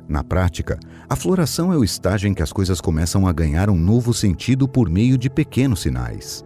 Na 0.07 0.23
prática, 0.23 0.77
a 1.07 1.15
floração 1.15 1.71
é 1.71 1.77
o 1.77 1.83
estágio 1.83 2.27
em 2.27 2.33
que 2.33 2.43
as 2.43 2.51
coisas 2.51 2.81
começam 2.81 3.25
a 3.25 3.31
ganhar 3.31 3.69
um 3.69 3.77
novo 3.77 4.13
sentido 4.13 4.67
por 4.67 4.89
meio 4.89 5.17
de 5.17 5.29
pequenos 5.29 5.81
sinais. 5.81 6.43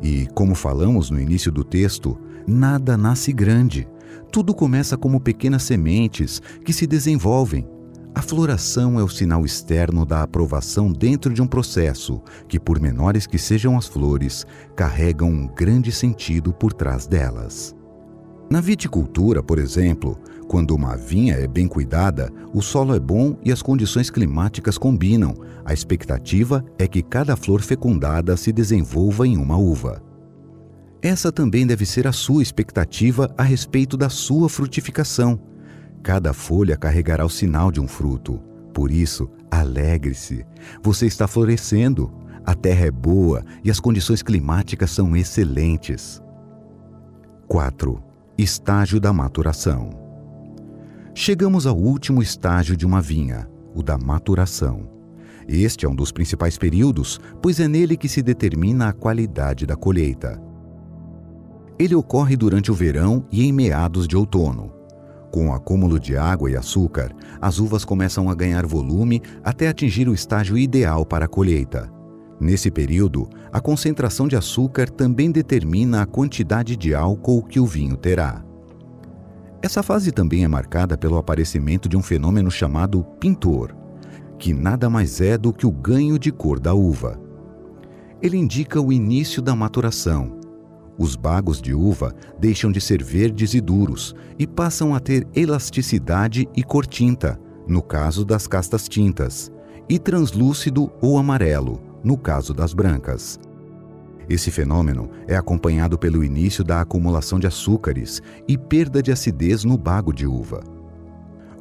E, 0.00 0.28
como 0.34 0.54
falamos 0.54 1.10
no 1.10 1.20
início 1.20 1.50
do 1.50 1.64
texto, 1.64 2.16
nada 2.46 2.96
nasce 2.96 3.32
grande. 3.32 3.88
Tudo 4.30 4.54
começa 4.54 4.96
como 4.96 5.20
pequenas 5.20 5.64
sementes 5.64 6.40
que 6.64 6.72
se 6.72 6.86
desenvolvem 6.86 7.66
a 8.14 8.22
floração 8.22 8.98
é 8.98 9.04
o 9.04 9.08
sinal 9.08 9.44
externo 9.44 10.04
da 10.04 10.22
aprovação 10.22 10.92
dentro 10.92 11.32
de 11.32 11.40
um 11.40 11.46
processo 11.46 12.20
que, 12.48 12.58
por 12.58 12.80
menores 12.80 13.26
que 13.26 13.38
sejam 13.38 13.78
as 13.78 13.86
flores, 13.86 14.44
carregam 14.74 15.28
um 15.28 15.46
grande 15.46 15.92
sentido 15.92 16.52
por 16.52 16.72
trás 16.72 17.06
delas. 17.06 17.74
Na 18.50 18.60
viticultura, 18.60 19.44
por 19.44 19.60
exemplo, 19.60 20.18
quando 20.48 20.74
uma 20.74 20.96
vinha 20.96 21.34
é 21.34 21.46
bem 21.46 21.68
cuidada, 21.68 22.32
o 22.52 22.60
solo 22.60 22.96
é 22.96 22.98
bom 22.98 23.38
e 23.44 23.52
as 23.52 23.62
condições 23.62 24.10
climáticas 24.10 24.76
combinam. 24.76 25.32
A 25.64 25.72
expectativa 25.72 26.64
é 26.76 26.88
que 26.88 27.02
cada 27.04 27.36
flor 27.36 27.62
fecundada 27.62 28.36
se 28.36 28.50
desenvolva 28.52 29.24
em 29.24 29.36
uma 29.36 29.56
uva. 29.56 30.02
Essa 31.00 31.30
também 31.30 31.64
deve 31.64 31.86
ser 31.86 32.08
a 32.08 32.12
sua 32.12 32.42
expectativa 32.42 33.32
a 33.38 33.44
respeito 33.44 33.96
da 33.96 34.08
sua 34.08 34.48
frutificação. 34.48 35.40
Cada 36.02 36.32
folha 36.32 36.76
carregará 36.76 37.24
o 37.24 37.30
sinal 37.30 37.70
de 37.70 37.80
um 37.80 37.86
fruto. 37.86 38.40
Por 38.72 38.90
isso, 38.90 39.28
alegre-se. 39.50 40.44
Você 40.82 41.06
está 41.06 41.26
florescendo. 41.28 42.12
A 42.44 42.54
terra 42.54 42.86
é 42.86 42.90
boa 42.90 43.44
e 43.62 43.70
as 43.70 43.78
condições 43.78 44.22
climáticas 44.22 44.90
são 44.90 45.14
excelentes. 45.14 46.22
4. 47.46 48.02
Estágio 48.38 48.98
da 48.98 49.12
maturação. 49.12 49.90
Chegamos 51.14 51.66
ao 51.66 51.76
último 51.76 52.22
estágio 52.22 52.76
de 52.76 52.86
uma 52.86 53.02
vinha, 53.02 53.46
o 53.74 53.82
da 53.82 53.98
maturação. 53.98 54.88
Este 55.46 55.84
é 55.84 55.88
um 55.88 55.94
dos 55.94 56.12
principais 56.12 56.56
períodos, 56.56 57.20
pois 57.42 57.60
é 57.60 57.68
nele 57.68 57.96
que 57.96 58.08
se 58.08 58.22
determina 58.22 58.88
a 58.88 58.92
qualidade 58.92 59.66
da 59.66 59.76
colheita. 59.76 60.40
Ele 61.78 61.94
ocorre 61.94 62.36
durante 62.36 62.70
o 62.70 62.74
verão 62.74 63.26
e 63.30 63.44
em 63.44 63.52
meados 63.52 64.06
de 64.06 64.16
outono. 64.16 64.79
Com 65.30 65.48
o 65.48 65.52
acúmulo 65.52 66.00
de 66.00 66.16
água 66.16 66.50
e 66.50 66.56
açúcar, 66.56 67.14
as 67.40 67.58
uvas 67.58 67.84
começam 67.84 68.28
a 68.28 68.34
ganhar 68.34 68.66
volume 68.66 69.22
até 69.44 69.68
atingir 69.68 70.08
o 70.08 70.14
estágio 70.14 70.58
ideal 70.58 71.06
para 71.06 71.26
a 71.26 71.28
colheita. 71.28 71.90
Nesse 72.40 72.70
período, 72.70 73.28
a 73.52 73.60
concentração 73.60 74.26
de 74.26 74.34
açúcar 74.34 74.88
também 74.88 75.30
determina 75.30 76.02
a 76.02 76.06
quantidade 76.06 76.74
de 76.74 76.94
álcool 76.94 77.42
que 77.42 77.60
o 77.60 77.66
vinho 77.66 77.96
terá. 77.96 78.42
Essa 79.62 79.82
fase 79.82 80.10
também 80.10 80.42
é 80.42 80.48
marcada 80.48 80.96
pelo 80.96 81.18
aparecimento 81.18 81.86
de 81.86 81.96
um 81.96 82.02
fenômeno 82.02 82.50
chamado 82.50 83.04
pintor, 83.20 83.76
que 84.38 84.54
nada 84.54 84.88
mais 84.88 85.20
é 85.20 85.36
do 85.36 85.52
que 85.52 85.66
o 85.66 85.70
ganho 85.70 86.18
de 86.18 86.32
cor 86.32 86.58
da 86.58 86.72
uva. 86.72 87.20
Ele 88.22 88.38
indica 88.38 88.80
o 88.80 88.90
início 88.90 89.42
da 89.42 89.54
maturação. 89.54 90.39
Os 91.00 91.16
bagos 91.16 91.62
de 91.62 91.72
uva 91.72 92.14
deixam 92.38 92.70
de 92.70 92.78
ser 92.78 93.02
verdes 93.02 93.54
e 93.54 93.60
duros 93.60 94.14
e 94.38 94.46
passam 94.46 94.94
a 94.94 95.00
ter 95.00 95.26
elasticidade 95.34 96.46
e 96.54 96.62
cor 96.62 96.84
tinta, 96.84 97.40
no 97.66 97.80
caso 97.80 98.22
das 98.22 98.46
castas 98.46 98.86
tintas, 98.86 99.50
e 99.88 99.98
translúcido 99.98 100.92
ou 101.00 101.16
amarelo, 101.16 101.80
no 102.04 102.18
caso 102.18 102.52
das 102.52 102.74
brancas. 102.74 103.40
Esse 104.28 104.50
fenômeno 104.50 105.08
é 105.26 105.34
acompanhado 105.34 105.98
pelo 105.98 106.22
início 106.22 106.62
da 106.62 106.82
acumulação 106.82 107.38
de 107.38 107.46
açúcares 107.46 108.20
e 108.46 108.58
perda 108.58 109.02
de 109.02 109.10
acidez 109.10 109.64
no 109.64 109.78
bago 109.78 110.12
de 110.12 110.26
uva. 110.26 110.60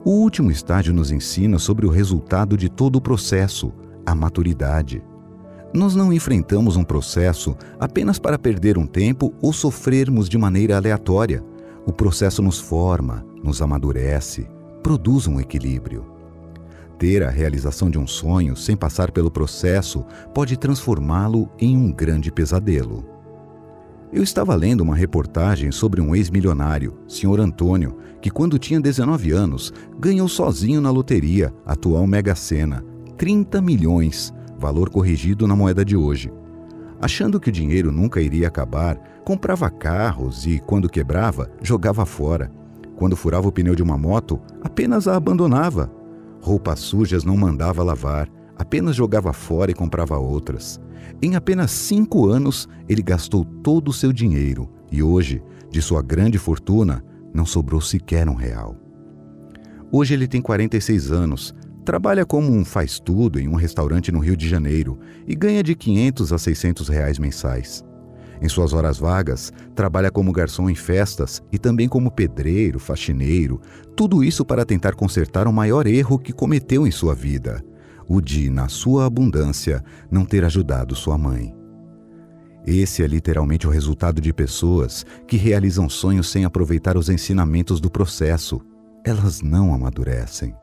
O 0.04 0.12
último 0.12 0.52
estágio 0.52 0.94
nos 0.94 1.12
ensina 1.12 1.58
sobre 1.58 1.86
o 1.86 1.90
resultado 1.90 2.58
de 2.58 2.68
todo 2.68 2.98
o 2.98 3.02
processo, 3.02 3.72
a 4.06 4.14
maturidade. 4.14 5.02
Nós 5.74 5.96
não 5.96 6.12
enfrentamos 6.12 6.76
um 6.76 6.84
processo 6.84 7.56
apenas 7.80 8.18
para 8.18 8.40
perder 8.40 8.78
um 8.78 8.88
tempo 8.88 9.34
ou 9.40 9.54
sofrermos 9.54 10.28
de 10.28 10.38
maneira 10.38 10.76
aleatória. 10.76 11.44
O 11.86 11.94
processo 11.94 12.42
nos 12.42 12.60
forma, 12.60 13.24
nos 13.44 13.62
amadurece, 13.62 14.48
produz 14.82 15.28
um 15.28 15.40
equilíbrio. 15.40 16.06
Ter 16.98 17.24
a 17.24 17.30
realização 17.30 17.90
de 17.90 18.00
um 18.00 18.08
sonho 18.08 18.56
sem 18.56 18.76
passar 18.76 19.12
pelo 19.12 19.32
processo 19.32 20.04
pode 20.34 20.58
transformá-lo 20.58 21.50
em 21.60 21.78
um 21.78 21.92
grande 21.92 22.32
pesadelo. 22.32 23.06
Eu 24.12 24.24
estava 24.24 24.56
lendo 24.56 24.82
uma 24.82 24.96
reportagem 24.96 25.72
sobre 25.72 26.02
um 26.02 26.16
ex-milionário, 26.16 26.98
Sr. 27.08 27.40
Antônio, 27.40 27.96
que 28.20 28.32
quando 28.32 28.58
tinha 28.58 28.82
19 28.82 29.32
anos 29.32 29.72
ganhou 30.00 30.28
sozinho 30.28 30.82
na 30.82 30.90
loteria, 30.90 31.54
atual 31.64 32.08
Mega 32.08 32.34
Sena, 32.34 32.84
30 33.18 33.62
milhões, 33.62 34.34
valor 34.60 34.90
corrigido 34.90 35.48
na 35.48 35.56
moeda 35.56 35.84
de 35.84 35.96
hoje. 35.96 36.32
Achando 37.02 37.40
que 37.40 37.50
o 37.50 37.52
dinheiro 37.52 37.92
nunca 37.92 38.22
iria 38.22 38.48
acabar, 38.48 38.98
comprava 39.24 39.70
carros 39.70 40.46
e, 40.46 40.60
quando 40.60 40.90
quebrava, 40.90 41.50
jogava 41.62 42.06
fora. 42.06 42.52
Quando 42.96 43.16
furava 43.16 43.48
o 43.48 43.52
pneu 43.52 43.74
de 43.74 43.82
uma 43.82 43.98
moto, 43.98 44.40
apenas 44.62 45.08
a 45.08 45.16
abandonava. 45.16 45.90
Roupas 46.42 46.80
sujas 46.80 47.24
não 47.24 47.38
mandava 47.38 47.82
lavar, 47.82 48.30
apenas 48.58 48.96
jogava 48.96 49.32
fora 49.32 49.72
e 49.72 49.74
comprava 49.74 50.18
outras. 50.18 50.80
Em 51.22 51.36
apenas 51.36 51.72
cinco 51.72 52.28
anos, 52.28 52.68
ele 52.88 53.02
gastou 53.02 53.46
todo 53.46 53.88
o 53.88 53.94
seu 53.94 54.12
dinheiro 54.12 54.70
e 54.92 55.02
hoje, 55.02 55.42
de 55.72 55.82
sua 55.82 56.02
grande 56.02 56.38
fortuna, 56.38 57.04
não 57.34 57.46
sobrou 57.46 57.80
sequer 57.80 58.28
um 58.28 58.34
real. 58.34 58.76
Hoje 59.92 60.14
ele 60.14 60.28
tem 60.28 60.42
46 60.42 61.12
anos, 61.12 61.56
Trabalha 61.90 62.24
como 62.24 62.52
um 62.52 62.64
faz-tudo 62.64 63.40
em 63.40 63.48
um 63.48 63.56
restaurante 63.56 64.12
no 64.12 64.20
Rio 64.20 64.38
de 64.38 64.48
Janeiro 64.48 65.00
e 65.26 65.34
ganha 65.34 65.64
de 65.64 65.74
500 65.74 66.32
a 66.32 66.38
600 66.38 66.88
reais 66.88 67.18
mensais. 67.18 67.84
Em 68.40 68.48
suas 68.48 68.74
horas 68.74 69.00
vagas, 69.00 69.52
trabalha 69.74 70.12
como 70.12 70.32
garçom 70.32 70.70
em 70.70 70.76
festas 70.76 71.42
e 71.52 71.58
também 71.58 71.90
como 71.90 72.12
pedreiro, 72.12 72.78
faxineiro, 72.78 73.60
tudo 73.96 74.24
isso 74.24 74.46
para 74.46 74.64
tentar 74.64 74.94
consertar 74.94 75.48
o 75.48 75.52
maior 75.52 75.88
erro 75.88 76.20
que 76.20 76.32
cometeu 76.32 76.86
em 76.86 76.92
sua 76.92 77.16
vida, 77.16 77.60
o 78.08 78.22
de, 78.22 78.52
na 78.52 78.68
sua 78.68 79.08
abundância, 79.08 79.84
não 80.12 80.26
ter 80.26 80.46
ajudado 80.46 80.96
sua 80.96 81.18
mãe. 81.18 81.56
Esse 82.68 83.02
é 83.02 83.08
literalmente 83.08 83.66
o 83.66 83.72
resultado 83.72 84.22
de 84.22 84.32
pessoas 84.32 85.04
que 85.28 85.38
realizam 85.38 85.90
sonhos 85.90 86.30
sem 86.30 86.46
aproveitar 86.46 86.96
os 86.98 87.10
ensinamentos 87.10 87.82
do 87.82 87.90
processo. 87.90 88.62
Elas 89.04 89.42
não 89.42 89.74
amadurecem. 89.74 90.54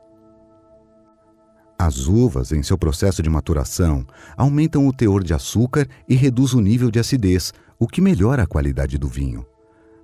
As 1.79 2.07
uvas, 2.07 2.51
em 2.51 2.63
seu 2.63 2.77
processo 2.77 3.21
de 3.21 3.29
maturação, 3.29 4.05
aumentam 4.35 4.87
o 4.87 4.93
teor 4.93 5.23
de 5.23 5.33
açúcar 5.33 5.87
e 6.09 6.15
reduz 6.15 6.53
o 6.53 6.61
nível 6.61 6.89
de 6.89 6.99
acidez, 6.99 7.53
o 7.77 7.87
que 7.87 8.01
melhora 8.01 8.43
a 8.43 8.47
qualidade 8.47 8.97
do 8.97 9.07
vinho. 9.07 9.45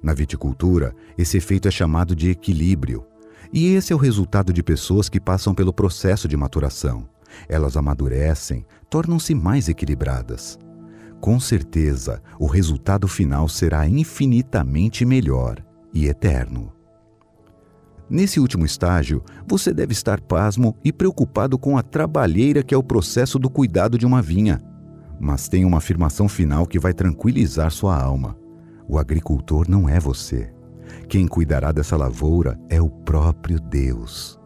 Na 0.02 0.14
viticultura, 0.14 0.94
esse 1.18 1.38
efeito 1.38 1.68
é 1.68 1.72
chamado 1.72 2.16
de 2.16 2.30
equilíbrio. 2.30 3.06
E 3.52 3.68
esse 3.74 3.94
é 3.94 3.96
o 3.96 4.00
resultado 4.00 4.52
de 4.52 4.62
pessoas 4.62 5.08
que 5.08 5.20
passam 5.20 5.56
pelo 5.56 5.72
processo 5.72 6.28
de 6.28 6.36
maturação. 6.36 7.08
Elas 7.48 7.78
amadurecem, 7.78 8.66
tornam-se 8.90 9.34
mais 9.34 9.70
equilibradas. 9.70 10.60
Com 11.22 11.40
certeza, 11.40 12.22
o 12.38 12.48
resultado 12.48 13.08
final 13.08 13.48
será 13.48 13.88
infinitamente 13.88 15.06
melhor 15.06 15.64
e 15.94 16.08
eterno. 16.08 16.73
Nesse 18.14 18.40
último 18.40 18.64
estágio, 18.64 19.24
você 19.48 19.74
deve 19.74 19.92
estar 19.92 20.22
pasmo 20.22 20.78
e 20.84 20.94
preocupado 20.94 21.58
com 21.58 21.80
a 21.80 21.82
trabalheira 21.82 22.62
que 22.62 22.72
é 22.72 22.78
o 22.78 22.84
processo 22.84 23.40
do 23.40 23.50
cuidado 23.50 23.98
de 23.98 24.06
uma 24.06 24.22
vinha. 24.22 24.62
Mas 25.20 25.48
tem 25.48 25.66
uma 25.66 25.80
afirmação 25.80 26.30
final 26.30 26.68
que 26.68 26.78
vai 26.78 26.94
tranquilizar 26.94 27.72
sua 27.72 28.00
alma: 28.00 28.38
o 28.88 29.00
agricultor 29.00 29.68
não 29.68 29.90
é 29.90 30.00
você. 30.00 30.54
Quem 31.10 31.26
cuidará 31.26 31.72
dessa 31.72 31.98
lavoura 31.98 32.60
é 32.70 32.80
o 32.80 32.88
próprio 32.88 33.60
Deus. 33.60 34.40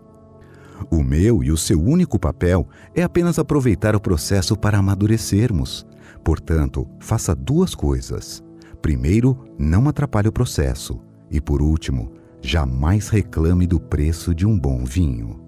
O 0.89 1.03
meu 1.03 1.43
e 1.43 1.51
o 1.51 1.57
seu 1.57 1.83
único 1.83 2.17
papel 2.17 2.65
é 2.95 3.03
apenas 3.03 3.37
aproveitar 3.37 3.97
o 3.97 3.99
processo 3.99 4.55
para 4.55 4.77
amadurecermos. 4.77 5.85
Portanto, 6.23 6.87
faça 7.01 7.35
duas 7.35 7.75
coisas. 7.75 8.41
Primeiro, 8.81 9.37
não 9.59 9.89
atrapalhe 9.89 10.29
o 10.29 10.31
processo. 10.31 11.01
E 11.29 11.41
por 11.41 11.61
último, 11.61 12.13
jamais 12.41 13.09
reclame 13.09 13.65
do 13.65 13.79
preço 13.79 14.33
de 14.33 14.45
um 14.45 14.57
bom 14.57 14.83
vinho. 14.83 15.41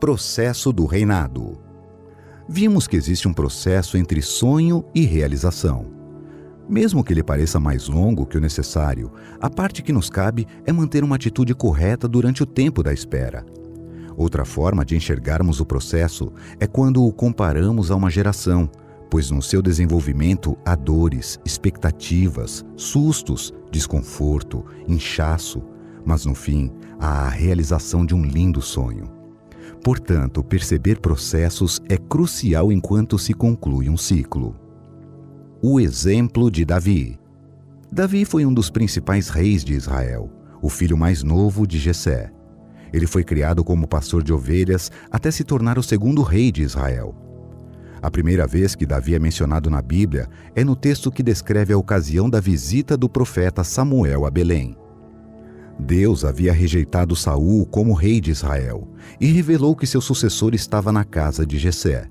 Processo 0.00 0.72
do 0.72 0.86
reinado. 0.86 1.60
Vimos 2.48 2.86
que 2.86 2.96
existe 2.96 3.28
um 3.28 3.32
processo 3.32 3.96
entre 3.96 4.20
sonho 4.20 4.84
e 4.94 5.04
realização. 5.04 5.86
Mesmo 6.68 7.02
que 7.02 7.12
ele 7.12 7.22
pareça 7.22 7.60
mais 7.60 7.88
longo 7.88 8.26
que 8.26 8.36
o 8.36 8.40
necessário, 8.40 9.12
a 9.40 9.50
parte 9.50 9.82
que 9.82 9.92
nos 9.92 10.08
cabe 10.08 10.46
é 10.64 10.72
manter 10.72 11.04
uma 11.04 11.16
atitude 11.16 11.54
correta 11.54 12.08
durante 12.08 12.42
o 12.42 12.46
tempo 12.46 12.82
da 12.82 12.92
espera. 12.92 13.44
Outra 14.16 14.44
forma 14.44 14.84
de 14.84 14.96
enxergarmos 14.96 15.60
o 15.60 15.66
processo 15.66 16.32
é 16.60 16.66
quando 16.66 17.04
o 17.04 17.12
comparamos 17.12 17.90
a 17.90 17.96
uma 17.96 18.10
geração, 18.10 18.70
pois 19.10 19.30
no 19.30 19.42
seu 19.42 19.60
desenvolvimento 19.60 20.56
há 20.64 20.74
dores, 20.74 21.38
expectativas, 21.44 22.64
sustos, 22.76 23.52
desconforto, 23.70 24.64
inchaço, 24.86 25.62
mas 26.04 26.24
no 26.24 26.34
fim 26.34 26.70
há 26.98 27.26
a 27.26 27.28
realização 27.28 28.04
de 28.04 28.14
um 28.14 28.24
lindo 28.24 28.60
sonho. 28.60 29.04
Portanto, 29.82 30.44
perceber 30.44 31.00
processos 31.00 31.80
é 31.88 31.96
crucial 31.96 32.70
enquanto 32.70 33.18
se 33.18 33.34
conclui 33.34 33.88
um 33.88 33.96
ciclo. 33.96 34.54
O 35.60 35.80
exemplo 35.80 36.50
de 36.50 36.64
Davi. 36.64 37.18
Davi 37.90 38.24
foi 38.24 38.46
um 38.46 38.54
dos 38.54 38.70
principais 38.70 39.28
reis 39.28 39.64
de 39.64 39.74
Israel, 39.74 40.30
o 40.60 40.68
filho 40.68 40.96
mais 40.96 41.22
novo 41.22 41.66
de 41.66 41.78
Jessé. 41.78 42.32
Ele 42.92 43.06
foi 43.06 43.24
criado 43.24 43.64
como 43.64 43.88
pastor 43.88 44.22
de 44.22 44.32
ovelhas 44.32 44.90
até 45.10 45.30
se 45.30 45.44
tornar 45.44 45.78
o 45.78 45.82
segundo 45.82 46.22
rei 46.22 46.52
de 46.52 46.62
Israel. 46.62 47.14
A 48.00 48.10
primeira 48.10 48.46
vez 48.46 48.74
que 48.74 48.84
Davi 48.84 49.14
é 49.14 49.18
mencionado 49.18 49.70
na 49.70 49.80
Bíblia 49.80 50.28
é 50.54 50.64
no 50.64 50.74
texto 50.74 51.10
que 51.10 51.22
descreve 51.22 51.72
a 51.72 51.78
ocasião 51.78 52.28
da 52.28 52.40
visita 52.40 52.96
do 52.96 53.08
profeta 53.08 53.62
Samuel 53.62 54.26
a 54.26 54.30
Belém. 54.30 54.76
Deus 55.78 56.24
havia 56.24 56.52
rejeitado 56.52 57.16
Saul 57.16 57.66
como 57.66 57.94
rei 57.94 58.20
de 58.20 58.30
Israel 58.30 58.88
e 59.20 59.26
revelou 59.26 59.74
que 59.74 59.86
seu 59.86 60.00
sucessor 60.00 60.54
estava 60.54 60.92
na 60.92 61.04
casa 61.04 61.44
de 61.44 61.58
Jessé. 61.58 62.08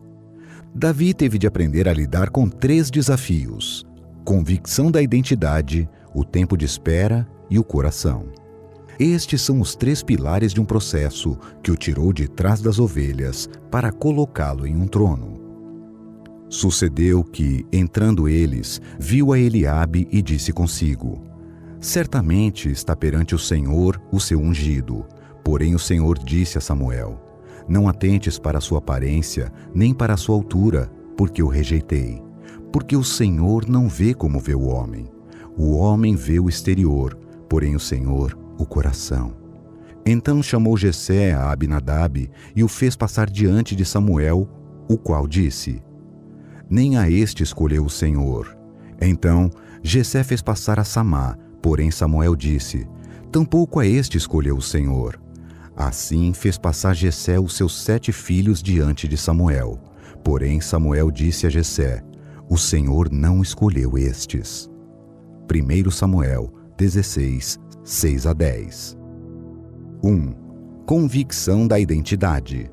Davi 0.74 1.14
teve 1.14 1.38
de 1.38 1.48
aprender 1.48 1.88
a 1.88 1.94
lidar 1.94 2.30
com 2.30 2.48
três 2.48 2.90
desafios: 2.90 3.86
convicção 4.24 4.90
da 4.90 5.02
identidade, 5.02 5.90
o 6.14 6.24
tempo 6.24 6.58
de 6.58 6.66
espera 6.66 7.28
e 7.50 7.60
o 7.60 7.64
coração. 7.64 8.30
Estes 9.00 9.42
são 9.42 9.60
os 9.60 9.76
três 9.76 10.04
pilares 10.04 10.54
de 10.54 10.62
um 10.62 10.66
processo 10.66 11.38
que 11.64 11.72
o 11.72 11.76
tirou 11.76 12.14
de 12.14 12.28
trás 12.28 12.62
das 12.62 12.78
ovelhas 12.78 13.50
para 13.70 13.92
colocá-lo 13.92 14.68
em 14.68 14.76
um 14.76 14.88
trono. 14.88 15.42
Sucedeu 16.48 17.24
que, 17.24 17.66
entrando 17.72 18.28
eles, 18.28 18.82
viu 19.00 19.34
a 19.34 19.40
Eliabe 19.40 20.08
e 20.12 20.22
disse 20.22 20.52
consigo: 20.52 21.31
Certamente 21.82 22.70
está 22.70 22.96
perante 22.96 23.34
o 23.34 23.40
Senhor 23.40 24.00
o 24.12 24.20
seu 24.20 24.40
ungido. 24.40 25.04
Porém 25.44 25.74
o 25.74 25.80
Senhor 25.80 26.20
disse 26.20 26.60
a 26.60 26.62
Samuel: 26.62 27.20
Não 27.68 27.90
atentes 27.90 28.38
para 28.38 28.60
a 28.60 28.62
sua 28.62 28.78
aparência, 28.78 29.52
nem 29.74 29.92
para 29.92 30.14
a 30.14 30.18
sua 30.18 30.36
altura, 30.36 30.92
porque 31.18 31.42
o 31.42 31.48
rejeitei. 31.48 32.22
Porque 32.72 32.96
o 32.96 33.04
Senhor 33.04 33.68
não 33.68 33.90
vê 33.90 34.14
como 34.14 34.40
vê 34.40 34.54
o 34.54 34.68
homem. 34.68 35.12
O 35.58 35.76
homem 35.76 36.16
vê 36.16 36.40
o 36.40 36.48
exterior, 36.48 37.18
porém 37.50 37.76
o 37.76 37.80
Senhor 37.80 38.38
o 38.60 38.66
coração. 38.66 39.34
Então 40.06 40.42
chamou 40.44 40.78
Jessé 40.78 41.34
a 41.34 41.52
Abinadab 41.52 42.30
e 42.56 42.64
o 42.64 42.68
fez 42.68 42.96
passar 42.96 43.28
diante 43.28 43.76
de 43.76 43.86
Samuel, 43.86 44.48
o 44.88 45.00
qual 45.00 45.28
disse: 45.28 45.82
Nem 46.70 46.96
a 46.96 47.10
este 47.10 47.42
escolheu 47.42 47.84
o 47.86 47.90
Senhor. 47.90 48.56
Então 49.02 49.50
Jessé 49.82 50.24
fez 50.24 50.44
passar 50.44 50.80
a 50.80 50.84
Samá, 50.84 51.36
Porém 51.62 51.92
Samuel 51.92 52.36
disse: 52.36 52.88
Tampouco 53.32 53.80
a 53.80 53.86
este 53.86 54.18
escolheu 54.18 54.58
o 54.58 54.62
Senhor. 54.62 55.22
Assim 55.76 56.34
fez 56.34 56.58
passar 56.58 56.94
Jessé 56.94 57.40
os 57.40 57.56
seus 57.56 57.82
sete 57.82 58.12
filhos 58.12 58.62
diante 58.62 59.08
de 59.08 59.18
Samuel. 59.18 59.80
Porém 60.24 60.60
Samuel 60.60 61.10
disse 61.12 61.48
a 61.48 61.50
Jessé: 61.50 62.04
O 62.50 62.58
Senhor 62.58 63.12
não 63.12 63.42
escolheu 63.42 63.98
estes. 63.98 64.70
1 65.50 65.92
Samuel 65.92 66.52
16, 66.78 67.60
6 67.84 68.26
a 68.26 68.34
10. 68.34 68.98
1. 70.04 70.34
Convicção 70.86 71.68
da 71.68 71.80
identidade. 71.80 72.72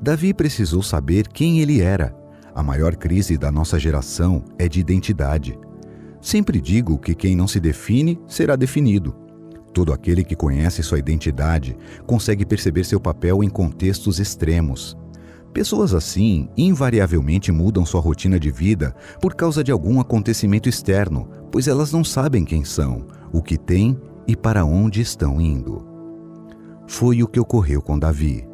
Davi 0.00 0.32
precisou 0.32 0.82
saber 0.82 1.26
quem 1.28 1.60
ele 1.60 1.80
era. 1.80 2.16
A 2.54 2.62
maior 2.62 2.96
crise 2.96 3.36
da 3.36 3.50
nossa 3.50 3.78
geração 3.78 4.44
é 4.58 4.68
de 4.68 4.80
identidade. 4.80 5.58
Sempre 6.20 6.60
digo 6.60 6.98
que 6.98 7.14
quem 7.14 7.36
não 7.36 7.46
se 7.46 7.60
define 7.60 8.18
será 8.26 8.56
definido. 8.56 9.14
Todo 9.72 9.92
aquele 9.92 10.24
que 10.24 10.34
conhece 10.34 10.82
sua 10.82 10.98
identidade 10.98 11.76
consegue 12.06 12.44
perceber 12.44 12.84
seu 12.84 12.98
papel 12.98 13.44
em 13.44 13.48
contextos 13.48 14.18
extremos. 14.18 14.96
Pessoas 15.52 15.94
assim 15.94 16.48
invariavelmente 16.56 17.50
mudam 17.50 17.86
sua 17.86 18.00
rotina 18.00 18.38
de 18.38 18.50
vida 18.50 18.94
por 19.20 19.34
causa 19.34 19.62
de 19.62 19.72
algum 19.72 20.00
acontecimento 20.00 20.68
externo, 20.68 21.28
pois 21.50 21.68
elas 21.68 21.92
não 21.92 22.04
sabem 22.04 22.44
quem 22.44 22.64
são, 22.64 23.06
o 23.32 23.42
que 23.42 23.56
têm 23.56 23.98
e 24.26 24.36
para 24.36 24.64
onde 24.64 25.00
estão 25.00 25.40
indo. 25.40 25.86
Foi 26.86 27.22
o 27.22 27.28
que 27.28 27.40
ocorreu 27.40 27.80
com 27.80 27.98
Davi. 27.98 28.46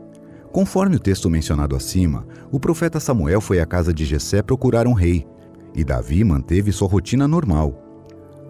Conforme 0.53 0.96
o 0.96 1.00
texto 1.00 1.29
mencionado 1.29 1.74
acima, 1.74 2.27
o 2.50 2.61
profeta 2.61 3.00
Samuel 3.00 3.40
foi 3.40 3.61
à 3.61 3.66
casa 3.66 3.92
de 3.92 4.05
Jessé 4.05 4.40
procurar 4.40 4.87
um 4.87 4.92
rei, 4.92 5.27
e 5.75 5.83
Davi 5.83 6.23
manteve 6.23 6.73
sua 6.73 6.89
rotina 6.89 7.27
normal. 7.27 7.81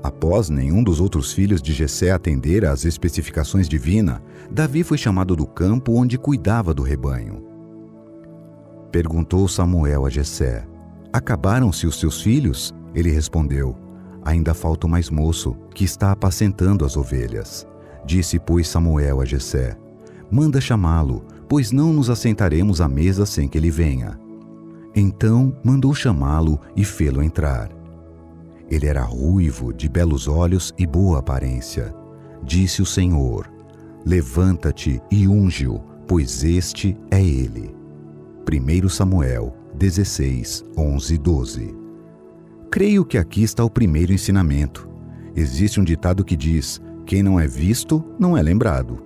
Após 0.02 0.50
nenhum 0.50 0.82
dos 0.84 1.00
outros 1.00 1.32
filhos 1.32 1.62
de 1.62 1.72
Jessé 1.72 2.10
atender 2.10 2.66
às 2.66 2.84
especificações 2.84 3.68
divinas, 3.68 4.20
Davi 4.50 4.84
foi 4.84 4.98
chamado 4.98 5.34
do 5.34 5.46
campo 5.46 5.94
onde 5.94 6.18
cuidava 6.18 6.74
do 6.74 6.82
rebanho. 6.82 7.42
Perguntou 8.92 9.48
Samuel 9.48 10.04
a 10.04 10.10
Jessé: 10.10 10.66
Acabaram-se 11.12 11.86
os 11.86 11.98
seus 11.98 12.20
filhos? 12.20 12.74
Ele 12.94 13.10
respondeu: 13.10 13.74
Ainda 14.22 14.52
falta 14.52 14.86
o 14.86 14.90
mais 14.90 15.08
moço, 15.08 15.56
que 15.74 15.84
está 15.84 16.12
apacentando 16.12 16.84
as 16.84 16.96
ovelhas. 16.96 17.66
Disse, 18.04 18.38
pois, 18.38 18.68
Samuel 18.68 19.20
a 19.20 19.24
Jessé: 19.24 19.76
Manda 20.30 20.60
chamá-lo, 20.60 21.24
pois 21.48 21.72
não 21.72 21.92
nos 21.92 22.10
assentaremos 22.10 22.80
à 22.80 22.88
mesa 22.88 23.24
sem 23.24 23.48
que 23.48 23.56
ele 23.56 23.70
venha. 23.70 24.18
Então 24.94 25.56
mandou 25.64 25.94
chamá-lo 25.94 26.60
e 26.76 26.84
fê-lo 26.84 27.22
entrar. 27.22 27.70
Ele 28.70 28.86
era 28.86 29.02
ruivo, 29.02 29.72
de 29.72 29.88
belos 29.88 30.28
olhos 30.28 30.72
e 30.78 30.86
boa 30.86 31.18
aparência. 31.18 31.94
Disse 32.42 32.80
o 32.80 32.86
Senhor: 32.86 33.50
Levanta-te 34.04 35.00
e 35.10 35.26
unge-o, 35.26 35.80
pois 36.06 36.44
este 36.44 36.96
é 37.10 37.22
ele. 37.22 37.74
1 38.46 38.88
Samuel 38.88 39.54
16, 39.74 40.64
11 40.76 41.18
12. 41.18 41.74
Creio 42.70 43.04
que 43.04 43.18
aqui 43.18 43.42
está 43.42 43.64
o 43.64 43.70
primeiro 43.70 44.12
ensinamento. 44.12 44.88
Existe 45.34 45.80
um 45.80 45.84
ditado 45.84 46.24
que 46.24 46.36
diz: 46.36 46.80
quem 47.04 47.22
não 47.22 47.40
é 47.40 47.46
visto, 47.46 48.04
não 48.18 48.36
é 48.36 48.42
lembrado. 48.42 49.02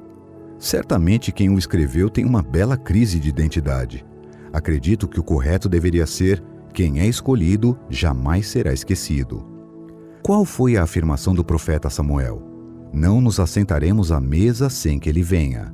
Certamente 0.58 1.32
quem 1.32 1.50
o 1.50 1.58
escreveu 1.58 2.10
tem 2.10 2.24
uma 2.24 2.42
bela 2.42 2.76
crise 2.76 3.18
de 3.18 3.28
identidade. 3.28 4.04
Acredito 4.52 5.08
que 5.08 5.20
o 5.20 5.22
correto 5.22 5.68
deveria 5.68 6.06
ser: 6.06 6.42
quem 6.72 7.00
é 7.00 7.06
escolhido 7.06 7.78
jamais 7.88 8.46
será 8.46 8.72
esquecido. 8.72 9.44
Qual 10.22 10.44
foi 10.44 10.76
a 10.76 10.82
afirmação 10.82 11.34
do 11.34 11.44
profeta 11.44 11.88
Samuel? 11.88 12.42
Não 12.92 13.20
nos 13.20 13.38
assentaremos 13.40 14.12
à 14.12 14.20
mesa 14.20 14.68
sem 14.70 14.98
que 14.98 15.08
ele 15.08 15.22
venha. 15.22 15.72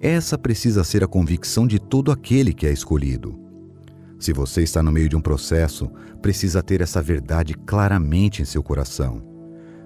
Essa 0.00 0.36
precisa 0.36 0.84
ser 0.84 1.02
a 1.02 1.08
convicção 1.08 1.66
de 1.66 1.78
todo 1.78 2.12
aquele 2.12 2.52
que 2.52 2.66
é 2.66 2.72
escolhido. 2.72 3.38
Se 4.18 4.32
você 4.32 4.62
está 4.62 4.82
no 4.82 4.92
meio 4.92 5.08
de 5.08 5.16
um 5.16 5.20
processo, 5.20 5.90
precisa 6.22 6.62
ter 6.62 6.80
essa 6.80 7.02
verdade 7.02 7.54
claramente 7.54 8.42
em 8.42 8.44
seu 8.44 8.62
coração. 8.62 9.22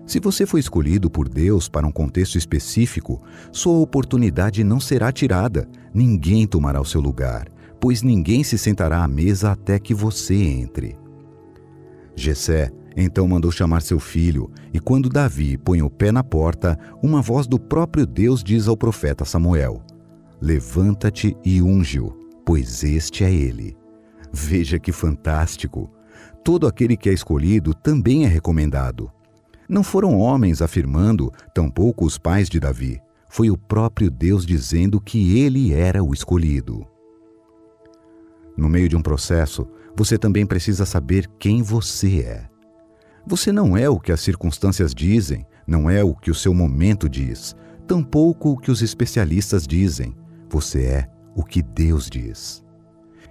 Se 0.07 0.19
você 0.19 0.47
foi 0.47 0.61
escolhido 0.61 1.11
por 1.11 1.29
Deus 1.29 1.69
para 1.69 1.87
um 1.87 1.93
contexto 1.93 2.39
específico, 2.39 3.23
sua 3.53 3.79
oportunidade 3.79 4.65
não 4.65 4.81
será 4.81 5.13
tirada, 5.13 5.69
ninguém 5.93 6.47
tomará 6.47 6.81
o 6.81 6.85
seu 6.85 7.01
lugar, 7.01 7.47
pois 7.81 8.03
ninguém 8.03 8.43
se 8.43 8.59
sentará 8.59 9.03
à 9.03 9.09
mesa 9.09 9.53
até 9.53 9.79
que 9.79 9.95
você 9.95 10.35
entre. 10.35 10.97
Jessé 12.15 12.73
então 13.01 13.29
mandou 13.29 13.53
chamar 13.53 13.81
seu 13.81 14.01
filho, 14.01 14.51
e 14.75 14.81
quando 14.81 15.09
Davi 15.09 15.57
põe 15.57 15.81
o 15.83 15.89
pé 15.89 16.11
na 16.11 16.25
porta, 16.25 16.77
uma 17.01 17.23
voz 17.23 17.47
do 17.47 17.57
próprio 17.57 18.05
Deus 18.05 18.43
diz 18.43 18.67
ao 18.67 18.77
profeta 18.77 19.25
Samuel: 19.25 19.81
Levanta-te 20.41 21.37
e 21.45 21.63
unge-o, 21.63 22.11
pois 22.45 22.83
este 22.83 23.23
é 23.23 23.33
ele. 23.33 23.77
Veja 24.33 24.81
que 24.81 24.91
fantástico! 24.91 25.89
Todo 26.43 26.67
aquele 26.67 26.97
que 26.97 27.09
é 27.09 27.13
escolhido 27.13 27.73
também 27.73 28.25
é 28.25 28.29
recomendado. 28.29 29.11
Não 29.69 29.85
foram 29.85 30.19
homens 30.19 30.61
afirmando, 30.61 31.33
tampouco 31.55 32.05
os 32.05 32.19
pais 32.19 32.49
de 32.49 32.59
Davi. 32.59 33.01
Foi 33.29 33.49
o 33.49 33.57
próprio 33.57 34.11
Deus 34.11 34.45
dizendo 34.45 35.01
que 35.01 35.39
ele 35.39 35.73
era 35.73 36.03
o 36.03 36.13
escolhido. 36.13 36.85
No 38.59 38.69
meio 38.69 38.89
de 38.89 38.97
um 38.97 39.01
processo, 39.01 39.69
você 39.97 40.19
também 40.19 40.45
precisa 40.45 40.85
saber 40.85 41.29
quem 41.39 41.63
você 41.63 42.23
é. 42.23 42.49
Você 43.25 43.53
não 43.53 43.77
é 43.77 43.89
o 43.89 44.01
que 44.01 44.11
as 44.11 44.21
circunstâncias 44.21 44.93
dizem, 44.93 45.47
não 45.65 45.89
é 45.89 46.03
o 46.03 46.13
que 46.13 46.29
o 46.29 46.35
seu 46.35 46.53
momento 46.53 47.09
diz, 47.09 47.55
tampouco 47.87 48.51
o 48.51 48.59
que 48.59 48.73
os 48.73 48.83
especialistas 48.83 49.65
dizem. 49.65 50.13
Você 50.51 50.83
é 50.83 51.09
o 51.37 51.45
que 51.45 51.63
Deus 51.63 52.11
diz. 52.11 52.65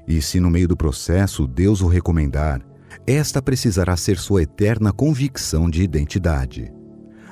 E 0.08 0.22
se 0.22 0.40
no 0.40 0.50
meio 0.50 0.70
do 0.70 0.78
processo 0.78 1.46
Deus 1.46 1.82
o 1.82 1.88
recomendar, 1.88 2.62
esta 3.06 3.42
precisará 3.42 3.98
ser 3.98 4.18
sua 4.18 4.44
eterna 4.44 4.94
convicção 4.94 5.70
de 5.70 5.84
identidade. 5.84 6.72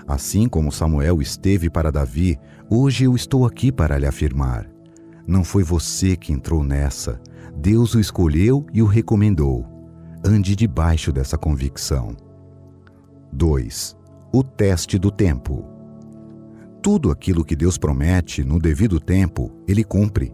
Assim 0.06 0.50
como 0.50 0.70
Samuel 0.70 1.22
esteve 1.22 1.70
para 1.70 1.94
Davi, 1.94 2.38
hoje 2.70 3.06
eu 3.06 3.16
estou 3.16 3.46
aqui 3.46 3.72
para 3.72 3.98
lhe 3.98 4.06
afirmar. 4.06 4.70
Não 5.26 5.46
foi 5.46 5.64
você 5.64 6.18
que 6.18 6.34
entrou 6.34 6.62
nessa. 6.62 7.22
Deus 7.56 7.96
o 7.96 8.00
escolheu 8.00 8.66
e 8.74 8.82
o 8.82 8.86
recomendou. 8.86 9.66
Ande 10.24 10.56
debaixo 10.56 11.12
dessa 11.12 11.38
convicção. 11.38 12.16
2. 13.32 13.96
O 14.34 14.44
teste 14.44 15.00
do 15.00 15.10
tempo. 15.10 15.66
Tudo 16.82 17.10
aquilo 17.10 17.46
que 17.46 17.56
Deus 17.56 17.78
promete 17.78 18.44
no 18.44 18.60
devido 18.60 19.00
tempo, 19.00 19.52
ele 19.68 19.84
cumpre. 19.84 20.34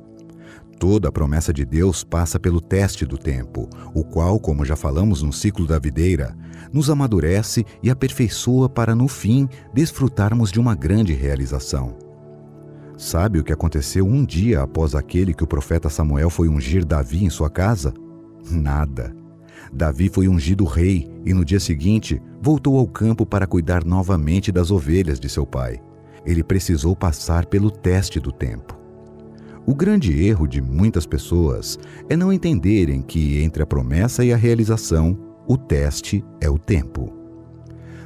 Toda 0.80 1.10
a 1.10 1.12
promessa 1.12 1.54
de 1.54 1.64
Deus 1.64 2.04
passa 2.04 2.40
pelo 2.40 2.60
teste 2.60 3.06
do 3.06 3.18
tempo, 3.18 3.70
o 3.94 4.04
qual, 4.04 4.40
como 4.40 4.66
já 4.66 4.76
falamos 4.76 5.22
no 5.22 5.32
ciclo 5.32 5.68
da 5.68 5.78
videira, 5.78 6.36
nos 6.74 6.90
amadurece 6.90 7.64
e 7.84 7.90
aperfeiçoa 7.92 8.68
para 8.68 8.96
no 8.96 9.08
fim 9.08 9.48
desfrutarmos 9.74 10.52
de 10.52 10.60
uma 10.60 10.74
grande 10.74 11.14
realização. 11.14 12.11
Sabe 13.02 13.40
o 13.40 13.44
que 13.44 13.52
aconteceu 13.52 14.06
um 14.06 14.24
dia 14.24 14.62
após 14.62 14.94
aquele 14.94 15.34
que 15.34 15.44
o 15.44 15.48
profeta 15.48 15.90
Samuel 15.90 16.30
foi 16.30 16.48
ungir 16.48 16.86
Davi 16.86 17.26
em 17.26 17.32
sua 17.32 17.50
casa? 17.50 17.92
Nada. 18.48 19.12
Davi 19.74 20.08
foi 20.08 20.28
ungido 20.28 20.66
rei 20.66 21.10
e 21.26 21.34
no 21.34 21.44
dia 21.44 21.60
seguinte 21.60 22.22
voltou 22.40 22.78
ao 22.78 22.88
campo 22.88 23.26
para 23.26 23.48
cuidar 23.48 23.84
novamente 23.84 24.52
das 24.52 24.70
ovelhas 24.70 25.20
de 25.20 25.28
seu 25.28 25.48
pai. 25.48 25.82
Ele 26.24 26.44
precisou 26.44 26.96
passar 26.96 27.48
pelo 27.48 27.72
teste 27.72 28.20
do 28.20 28.32
tempo. 28.32 28.80
O 29.66 29.74
grande 29.74 30.24
erro 30.24 30.48
de 30.48 30.62
muitas 30.62 31.08
pessoas 31.08 31.80
é 32.08 32.16
não 32.16 32.32
entenderem 32.32 33.02
que 33.02 33.42
entre 33.42 33.64
a 33.64 33.66
promessa 33.66 34.24
e 34.24 34.32
a 34.32 34.38
realização, 34.38 35.18
o 35.48 35.58
teste 35.58 36.24
é 36.40 36.48
o 36.48 36.60
tempo. 36.60 37.21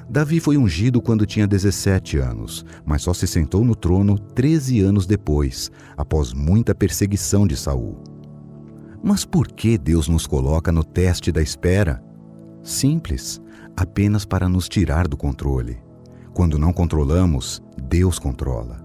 Davi 0.09 0.39
foi 0.39 0.55
ungido 0.55 1.01
quando 1.01 1.25
tinha 1.25 1.47
17 1.47 2.17
anos, 2.19 2.63
mas 2.85 3.01
só 3.01 3.13
se 3.13 3.25
sentou 3.25 3.65
no 3.65 3.75
trono 3.75 4.19
13 4.19 4.81
anos 4.81 5.07
depois, 5.07 5.71
após 5.97 6.31
muita 6.31 6.75
perseguição 6.75 7.47
de 7.47 7.57
Saul. 7.57 7.97
Mas 9.03 9.25
por 9.25 9.47
que 9.47 9.77
Deus 9.77 10.07
nos 10.07 10.27
coloca 10.27 10.71
no 10.71 10.83
teste 10.83 11.31
da 11.31 11.41
espera? 11.41 12.03
Simples, 12.61 13.41
apenas 13.75 14.25
para 14.25 14.47
nos 14.47 14.69
tirar 14.69 15.07
do 15.07 15.17
controle. 15.17 15.77
Quando 16.33 16.59
não 16.59 16.71
controlamos, 16.71 17.61
Deus 17.81 18.19
controla. 18.19 18.83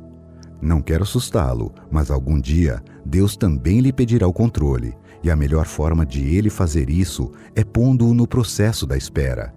Não 0.60 0.82
quero 0.82 1.04
assustá-lo, 1.04 1.72
mas 1.90 2.10
algum 2.10 2.40
dia 2.40 2.82
Deus 3.04 3.36
também 3.36 3.80
lhe 3.80 3.92
pedirá 3.92 4.26
o 4.26 4.32
controle, 4.32 4.94
e 5.22 5.30
a 5.30 5.36
melhor 5.36 5.66
forma 5.66 6.04
de 6.06 6.22
ele 6.34 6.48
fazer 6.48 6.88
isso 6.88 7.30
é 7.54 7.62
pondo-o 7.62 8.14
no 8.14 8.26
processo 8.26 8.86
da 8.86 8.96
espera. 8.96 9.54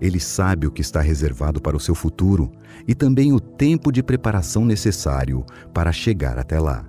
Ele 0.00 0.20
sabe 0.20 0.66
o 0.66 0.70
que 0.70 0.80
está 0.80 1.00
reservado 1.00 1.60
para 1.60 1.76
o 1.76 1.80
seu 1.80 1.94
futuro 1.94 2.52
e 2.86 2.94
também 2.94 3.32
o 3.32 3.40
tempo 3.40 3.90
de 3.90 4.02
preparação 4.02 4.64
necessário 4.64 5.44
para 5.72 5.92
chegar 5.92 6.38
até 6.38 6.60
lá. 6.60 6.84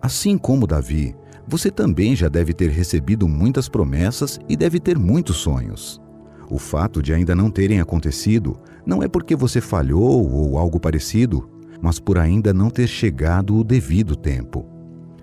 Assim 0.00 0.38
como 0.38 0.66
Davi, 0.66 1.14
você 1.46 1.70
também 1.70 2.14
já 2.14 2.28
deve 2.28 2.52
ter 2.52 2.70
recebido 2.70 3.26
muitas 3.26 3.68
promessas 3.68 4.38
e 4.48 4.56
deve 4.56 4.78
ter 4.78 4.98
muitos 4.98 5.38
sonhos. 5.38 6.00
O 6.50 6.58
fato 6.58 7.02
de 7.02 7.12
ainda 7.12 7.34
não 7.34 7.50
terem 7.50 7.80
acontecido 7.80 8.58
não 8.86 9.02
é 9.02 9.08
porque 9.08 9.34
você 9.34 9.60
falhou 9.60 10.30
ou 10.30 10.58
algo 10.58 10.78
parecido, 10.78 11.48
mas 11.80 11.98
por 11.98 12.18
ainda 12.18 12.52
não 12.52 12.70
ter 12.70 12.86
chegado 12.86 13.56
o 13.56 13.64
devido 13.64 14.14
tempo. 14.14 14.66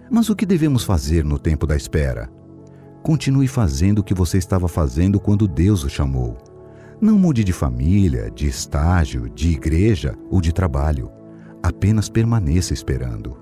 Mas 0.09 0.29
o 0.29 0.35
que 0.35 0.45
devemos 0.45 0.83
fazer 0.83 1.23
no 1.23 1.39
tempo 1.39 1.65
da 1.65 1.75
espera? 1.75 2.29
Continue 3.01 3.47
fazendo 3.47 3.99
o 3.99 4.03
que 4.03 4.13
você 4.13 4.37
estava 4.37 4.67
fazendo 4.67 5.19
quando 5.19 5.47
Deus 5.47 5.83
o 5.83 5.89
chamou. 5.89 6.37
Não 7.05 7.19
mude 7.19 7.43
de 7.43 7.53
família, 7.53 8.31
de 8.31 8.47
estágio, 8.47 9.29
de 9.29 9.51
igreja 9.51 10.17
ou 10.27 10.41
de 10.41 10.51
trabalho. 10.51 11.11
Apenas 11.61 12.09
permaneça 12.09 12.73
esperando. 12.73 13.37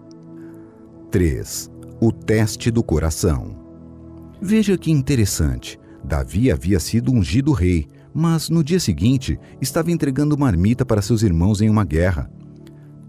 3. 1.10 1.72
O 2.02 2.12
teste 2.12 2.70
do 2.70 2.84
coração. 2.84 3.56
Veja 4.42 4.78
que 4.78 4.92
interessante. 4.92 5.80
Davi 6.04 6.52
havia 6.52 6.78
sido 6.78 7.14
ungido 7.14 7.54
rei, 7.54 7.88
mas 8.14 8.50
no 8.50 8.62
dia 8.66 8.82
seguinte 8.82 9.40
estava 9.62 9.94
entregando 9.94 10.38
marmita 10.38 10.86
para 10.86 11.02
seus 11.02 11.24
irmãos 11.24 11.62
em 11.62 11.70
uma 11.70 11.86
guerra. 11.86 12.30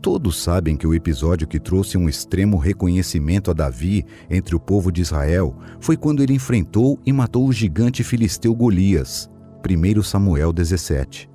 Todos 0.01 0.41
sabem 0.41 0.77
que 0.77 0.87
o 0.87 0.95
episódio 0.95 1.49
que 1.49 1.59
trouxe 1.59 1.99
um 1.99 2.09
extremo 2.09 2.59
reconhecimento 2.59 3.51
a 3.51 3.55
Davi 3.55 4.07
entre 4.31 4.55
o 4.55 4.61
povo 4.61 4.93
de 4.93 5.03
Israel 5.03 5.59
foi 5.81 5.97
quando 5.97 6.23
ele 6.23 6.35
enfrentou 6.35 6.97
e 7.05 7.13
matou 7.13 7.45
o 7.45 7.53
gigante 7.53 8.05
filisteu 8.05 8.55
Golias. 8.55 9.34
1 9.67 10.03
Samuel 10.03 10.53
17. 10.53 11.31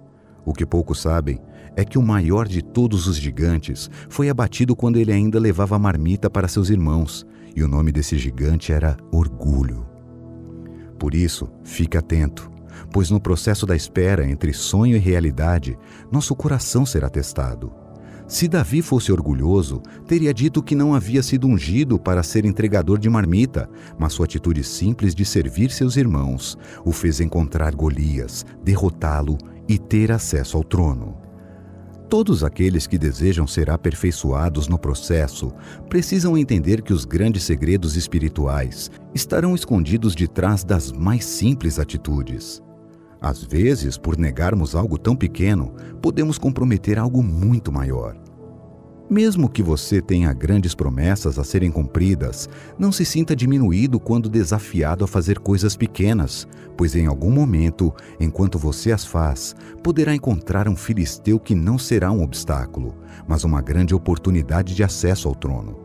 O 0.45 0.53
que 0.53 0.65
poucos 0.65 1.01
sabem 1.01 1.39
é 1.75 1.83
que 1.83 1.97
o 1.97 2.01
maior 2.01 2.47
de 2.47 2.61
todos 2.61 3.07
os 3.07 3.17
gigantes 3.17 3.89
foi 4.07 4.29
abatido 4.29 4.75
quando 4.75 4.97
ele 4.97 5.11
ainda 5.11 5.39
levava 5.39 5.79
marmita 5.79 6.29
para 6.29 6.47
seus 6.47 6.69
irmãos, 6.69 7.25
e 7.55 7.63
o 7.63 7.67
nome 7.67 7.91
desse 7.91 8.17
gigante 8.17 8.71
era 8.71 8.95
Orgulho. 9.11 9.87
Por 10.99 11.15
isso, 11.15 11.49
fique 11.63 11.97
atento, 11.97 12.51
pois 12.91 13.09
no 13.09 13.19
processo 13.19 13.65
da 13.65 13.75
espera 13.75 14.29
entre 14.29 14.53
sonho 14.53 14.95
e 14.95 14.99
realidade, 14.99 15.77
nosso 16.11 16.35
coração 16.35 16.85
será 16.85 17.09
testado. 17.09 17.71
Se 18.29 18.47
Davi 18.47 18.83
fosse 18.83 19.11
orgulhoso, 19.11 19.81
teria 20.07 20.31
dito 20.31 20.61
que 20.61 20.75
não 20.75 20.93
havia 20.93 21.23
sido 21.23 21.47
ungido 21.47 21.97
para 21.97 22.21
ser 22.21 22.45
entregador 22.45 22.99
de 22.99 23.09
marmita, 23.09 23.67
mas 23.97 24.13
sua 24.13 24.25
atitude 24.25 24.63
simples 24.63 25.15
de 25.15 25.25
servir 25.25 25.71
seus 25.71 25.97
irmãos 25.97 26.55
o 26.85 26.91
fez 26.91 27.19
encontrar 27.19 27.73
Golias, 27.73 28.45
derrotá-lo 28.63 29.35
e 29.67 29.79
ter 29.79 30.11
acesso 30.11 30.57
ao 30.57 30.63
trono. 30.63 31.17
Todos 32.07 32.43
aqueles 32.43 32.85
que 32.85 32.99
desejam 32.99 33.47
ser 33.47 33.71
aperfeiçoados 33.71 34.67
no 34.67 34.77
processo 34.77 35.51
precisam 35.89 36.37
entender 36.37 36.83
que 36.83 36.93
os 36.93 37.05
grandes 37.05 37.41
segredos 37.41 37.95
espirituais 37.95 38.91
estarão 39.11 39.55
escondidos 39.55 40.13
de 40.13 40.27
trás 40.27 40.63
das 40.63 40.91
mais 40.91 41.25
simples 41.25 41.79
atitudes. 41.79 42.61
Às 43.21 43.43
vezes, 43.43 43.97
por 43.97 44.17
negarmos 44.17 44.75
algo 44.75 44.97
tão 44.97 45.15
pequeno, 45.15 45.73
podemos 46.01 46.37
comprometer 46.37 46.97
algo 46.97 47.21
muito 47.21 47.71
maior. 47.71 48.15
Mesmo 49.09 49.49
que 49.49 49.63
você 49.63 50.01
tenha 50.01 50.31
grandes 50.31 50.75
promessas 50.75 51.39
a 51.39 51.43
serem 51.43 51.71
cumpridas, 51.71 52.47
não 52.77 52.91
se 52.91 53.03
sinta 53.03 53.35
diminuído 53.35 53.99
quando 53.99 54.29
desafiado 54.29 55.03
a 55.03 55.07
fazer 55.07 55.39
coisas 55.39 55.75
pequenas, 55.75 56.47
pois 56.77 56.95
em 56.95 57.07
algum 57.07 57.31
momento, 57.31 57.91
enquanto 58.19 58.59
você 58.59 58.91
as 58.91 59.03
faz, 59.03 59.55
poderá 59.83 60.13
encontrar 60.13 60.69
um 60.69 60.75
filisteu 60.75 61.39
que 61.39 61.55
não 61.55 61.79
será 61.79 62.11
um 62.11 62.21
obstáculo, 62.21 62.95
mas 63.27 63.43
uma 63.43 63.61
grande 63.61 63.95
oportunidade 63.95 64.75
de 64.75 64.83
acesso 64.83 65.27
ao 65.27 65.33
trono. 65.33 65.79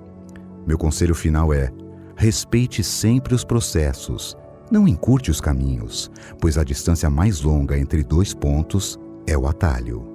Meu 0.66 0.76
conselho 0.76 1.14
final 1.14 1.52
é: 1.52 1.72
respeite 2.14 2.84
sempre 2.84 3.34
os 3.34 3.42
processos 3.42 4.36
não 4.74 4.88
encurte 4.88 5.30
os 5.30 5.40
caminhos, 5.40 6.10
pois 6.40 6.58
a 6.58 6.64
distância 6.64 7.08
mais 7.08 7.42
longa 7.42 7.78
entre 7.78 8.02
dois 8.02 8.34
pontos 8.34 8.98
é 9.24 9.38
o 9.38 9.46
atalho. 9.46 10.13